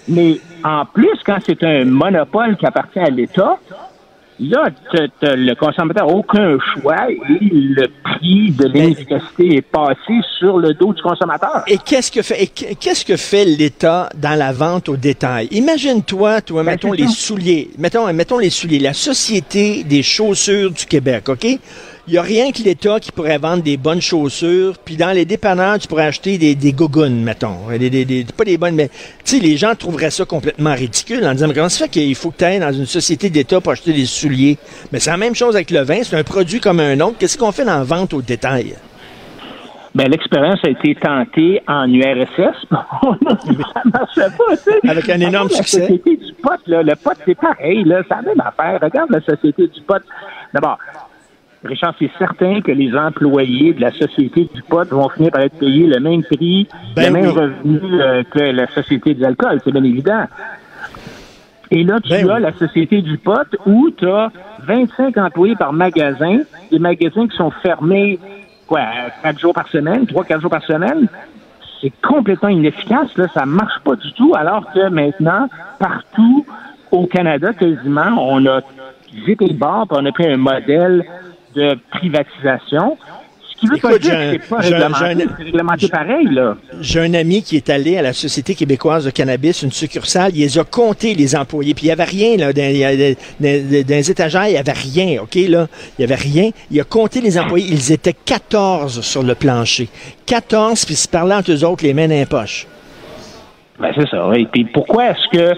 [0.08, 3.60] Mais en plus, quand c'est un monopole qui appartient à l'État,
[4.40, 4.70] là,
[5.22, 7.18] le consommateur n'a aucun choix et
[7.52, 11.64] le prix de l'inefficacité est passé sur le dos du consommateur.
[11.68, 15.48] Et qu'est-ce que fait, et qu'est-ce que fait l'État dans la vente au détail?
[15.52, 17.14] Imagine-toi, toi, Ben, mettons les ça.
[17.14, 21.46] souliers, mettons, mettons les souliers, la Société des chaussures du Québec, OK?
[22.08, 25.26] Il n'y a rien que l'État qui pourrait vendre des bonnes chaussures, puis dans les
[25.26, 27.68] dépanneurs, tu pourrais acheter des, des gougounes, mettons.
[27.78, 28.88] Des, des- des- pas des bonnes, mais,
[29.26, 32.16] tu sais, les gens trouveraient ça complètement ridicule en disant, mais comment ça fait qu'il
[32.16, 34.58] faut que tu ailles dans une société d'État pour acheter des souliers?
[34.94, 37.18] Mais c'est la même chose avec le vin, c'est un produit comme un autre.
[37.20, 38.76] Qu'est-ce qu'on fait dans la vente au détail?
[39.94, 42.56] Ben, l'expérience a été tentée en URSS.
[42.72, 42.86] ça
[43.92, 44.80] marchait pas, tu sais.
[44.90, 45.82] Avec un énorme La succès.
[45.82, 48.02] société du pot, là, le pot, c'est pareil, là.
[48.08, 48.80] C'est la même affaire.
[48.82, 50.02] Regarde la société du pot.
[50.54, 50.78] D'abord,
[51.64, 55.58] Richard, c'est certain que les employés de la société du pot vont finir par être
[55.58, 57.32] payés le même prix, Ben le même oui.
[57.32, 60.26] revenu euh, que la société de l'alcool, c'est bien évident.
[61.72, 62.42] Et là, tu Ben as oui.
[62.42, 64.32] la société du pot où tu as
[64.68, 66.40] 25 employés par magasin,
[66.72, 68.20] des magasins qui sont fermés,
[68.68, 68.82] quoi,
[69.24, 71.08] 4 jours par semaine, 3-4 jours par semaine.
[71.82, 75.48] C'est complètement inefficace, là, ça marche pas du tout, alors que maintenant,
[75.80, 76.46] partout
[76.92, 78.62] au Canada, quasiment, on a
[79.26, 81.04] jeté le bord, puis on a pris un modèle
[81.58, 82.98] de privatisation.
[83.50, 86.56] Ce qui veut pas dire j'ai un- que c'est pas réglementé, un- pareil, là.
[86.80, 90.42] J'ai un ami qui est allé à la Société québécoise de cannabis, une succursale, il
[90.42, 92.62] les a comptés, les employés, puis il n'y avait rien, là, dans
[93.40, 96.52] les étagères, il n'y avait rien, OK, là, il n'y avait rien.
[96.70, 99.90] Il a compté les employés, ils étaient 14 sur le plancher.
[100.28, 102.68] 14, puis ils se parlaient entre eux autres les mains dans les poches.
[103.80, 104.48] Ben, c'est ça, oui.
[104.52, 105.56] Puis pourquoi est-ce que.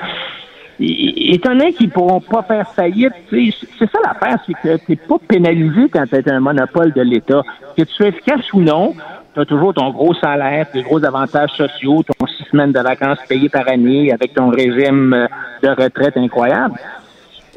[0.82, 5.89] Étant donné qu'ils pourront pas faire faillite, c'est ça l'affaire, c'est que t'es pas pénalisé
[5.91, 7.41] quand tu es un monopole de l'État.
[7.75, 8.95] Que tu sois efficace ou non,
[9.34, 13.19] tu as toujours ton gros salaire, tes gros avantages sociaux, ton six semaines de vacances
[13.27, 15.27] payées par année avec ton régime euh,
[15.61, 16.75] de retraite incroyable.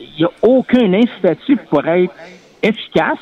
[0.01, 2.13] Il n'y a aucun incitatif pour être
[2.63, 3.19] efficace.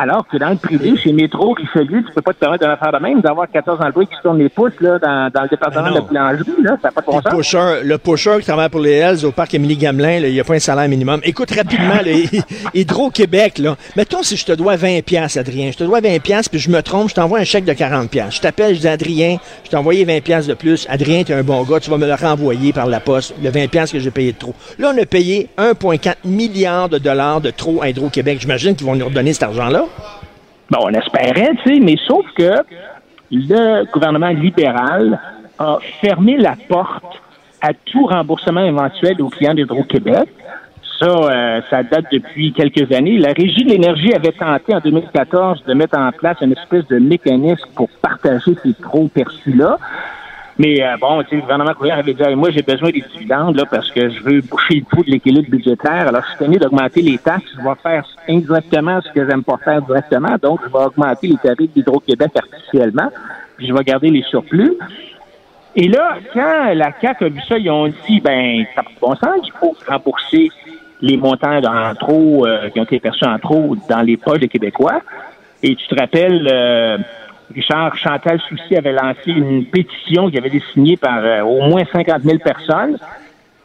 [0.00, 2.92] Alors que dans le privé, chez Métro, Richelieu, tu peux pas te permettre de faire
[2.92, 5.90] de même, d'avoir 14 employés qui se tournent les pouces là, dans, dans le département
[5.90, 7.34] Ben de boulangerie, là, ça n'a pas de bon Le sens.
[7.34, 10.38] pusher, le pusher qui travaille pour les Hells au parc Émilie Gamelin, là, il n'y
[10.40, 11.20] a pas un salaire minimum.
[11.24, 12.12] Écoute rapidement, là,
[12.74, 16.48] Hydro-Québec, là, mettons si je te dois 20 pièces Adrien, je te dois 20 pièces
[16.48, 18.36] puis je me trompe, je t'envoie un chèque de 40 pièces.
[18.36, 20.86] Je t'appelle, je dis Adrien, je t'ai envoyé 20 pièces de plus.
[20.88, 23.50] Adrien, tu es un bon gars, tu vas me le renvoyer par la poste, le
[23.50, 24.54] 20 pièces que j'ai payé de trop.
[24.78, 28.38] Là, on a payé 1,4 milliard de dollars de trop à Hydro-Québec.
[28.40, 29.87] J'imagine qu'ils vont nous redonner cet argent-là.
[30.70, 32.52] Bon, on espérait, tu sais, mais sauf que
[33.30, 35.18] le gouvernement libéral
[35.58, 37.20] a fermé la porte
[37.60, 40.28] à tout remboursement éventuel aux clients d'Hydro-Québec.
[41.00, 43.18] Ça, euh, ça date depuis quelques années.
[43.18, 46.98] La Régie de l'énergie avait tenté en 2014 de mettre en place une espèce de
[46.98, 49.78] mécanisme pour partager ces trop perçus-là.
[50.58, 53.90] Mais euh, bon, le gouvernement couvert avait dit moi j'ai besoin des dividendes là, parce
[53.92, 56.08] que je veux boucher le trou de l'équilibre budgétaire.
[56.08, 57.50] Alors je suis tenu d'augmenter les taxes.
[57.56, 60.36] Je vais faire indirectement ce que j'aime pas faire directement.
[60.42, 63.08] Donc, je vais augmenter les tarifs d'Hydro-Québec artificiellement,
[63.56, 64.74] puis je vais garder les surplus.
[65.76, 69.14] Et là, quand la CAQ a vu ça, ils ont dit ben, ça n'a bon
[69.14, 70.50] sens, il faut rembourser
[71.00, 74.48] les montants en trop euh, qui ont été perçus en trop dans les poches des
[74.48, 75.00] Québécois.
[75.62, 76.98] Et tu te rappelles, euh,
[77.54, 81.82] Richard Chantal Soucy avait lancé une pétition qui avait été signée par euh, au moins
[81.92, 82.98] 50 000 personnes.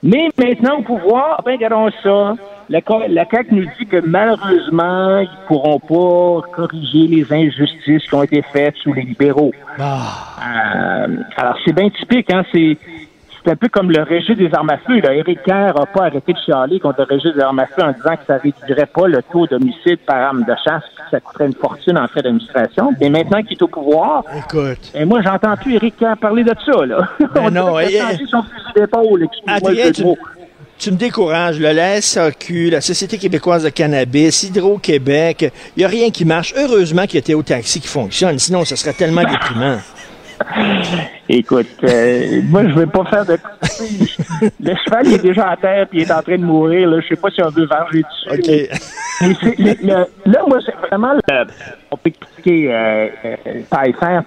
[0.01, 2.35] Mais maintenant, au pouvoir, ben, regardons ça.
[2.69, 8.15] La, la CAQ nous dit que malheureusement, ils ne pourront pas corriger les injustices qui
[8.15, 9.51] ont été faites sous les libéraux.
[9.79, 12.43] Euh, alors, c'est bien typique, hein?
[12.53, 12.77] C'est,
[13.43, 14.99] c'est un peu comme le registre des armes à feu.
[14.99, 15.13] Là.
[15.13, 17.91] Éric Kerr n'a pas arrêté de chialer contre le registre des armes à feu en
[17.91, 21.47] disant que ça réduirait pas le taux d'homicide par arme de chasse, que ça coûterait
[21.47, 22.91] une fortune en frais d'administration.
[23.01, 24.91] Mais maintenant qu'il est au pouvoir, Écoute.
[24.95, 27.07] et moi, j'entends plus Éric Kerr parler de ça, là.
[27.33, 30.15] Ben On non, a eh, changé son fusil d'épaule, excuse-moi
[30.79, 31.59] tu, me décourages.
[31.59, 31.71] là.
[31.71, 36.53] La SAQ, la Société québécoise de cannabis, Hydro-Québec, il n'y a rien qui marche.
[36.57, 38.37] Heureusement qu'il y a Théo Taxi qui fonctionne.
[38.37, 39.77] Sinon, ce serait tellement déprimant.
[41.29, 43.33] Écoute, euh, moi, je veux pas faire de...
[43.33, 46.99] le cheval, il est déjà à terre, puis il est en train de mourir, là.
[47.01, 48.69] Je sais pas si on veut varger dessus.
[49.21, 51.45] Mais c'est- le- le- là, moi, c'est vraiment le,
[51.91, 53.35] on peut critiquer euh, euh,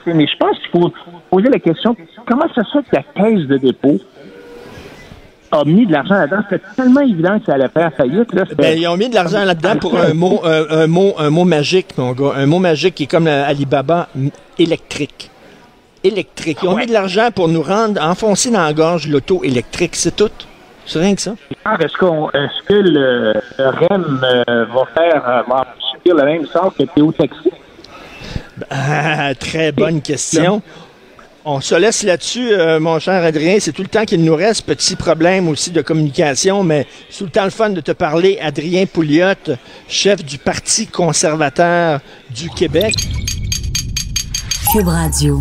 [0.05, 0.93] sais, mais je pense qu'il faut
[1.31, 1.97] poser la question
[2.27, 3.99] comment ça se fait que la caisse de dépôt
[5.53, 6.43] a mis de l'argent là-dedans?
[6.51, 8.33] C'était tellement évident que ça allait faire faillite.
[8.33, 11.31] Là, Ben, ils ont mis de l'argent là-dedans pour un mot, un, un mot, un
[11.31, 12.33] mot magique, mon gars.
[12.37, 14.09] Un mot magique qui est comme Alibaba,
[14.59, 15.31] électrique.
[16.07, 16.59] Électrique.
[16.63, 16.83] Ils ont Ouais.
[16.83, 19.97] mis de l'argent pour nous rendre enfoncer dans la gorge l'auto électrique.
[19.97, 20.31] C'est tout.
[20.87, 21.35] C'est rien que ça.
[21.65, 26.25] Alors, Est-ce, qu'on, est-ce que le, le REM euh, va faire euh, va subir le
[26.25, 27.51] même sort que Théo Taxi?
[28.71, 30.63] Ah, très bonne question.
[31.45, 33.57] On se laisse là-dessus, euh, mon cher Adrien.
[33.61, 34.65] C'est tout le temps qu'il nous reste.
[34.67, 38.39] Petit problème aussi de communication, mais c'est tout le temps le fun de te parler.
[38.43, 39.55] Adrien Pouliot,
[39.89, 42.01] chef du Parti conservateur
[42.31, 42.95] du Québec.
[44.73, 45.41] Cube Radio.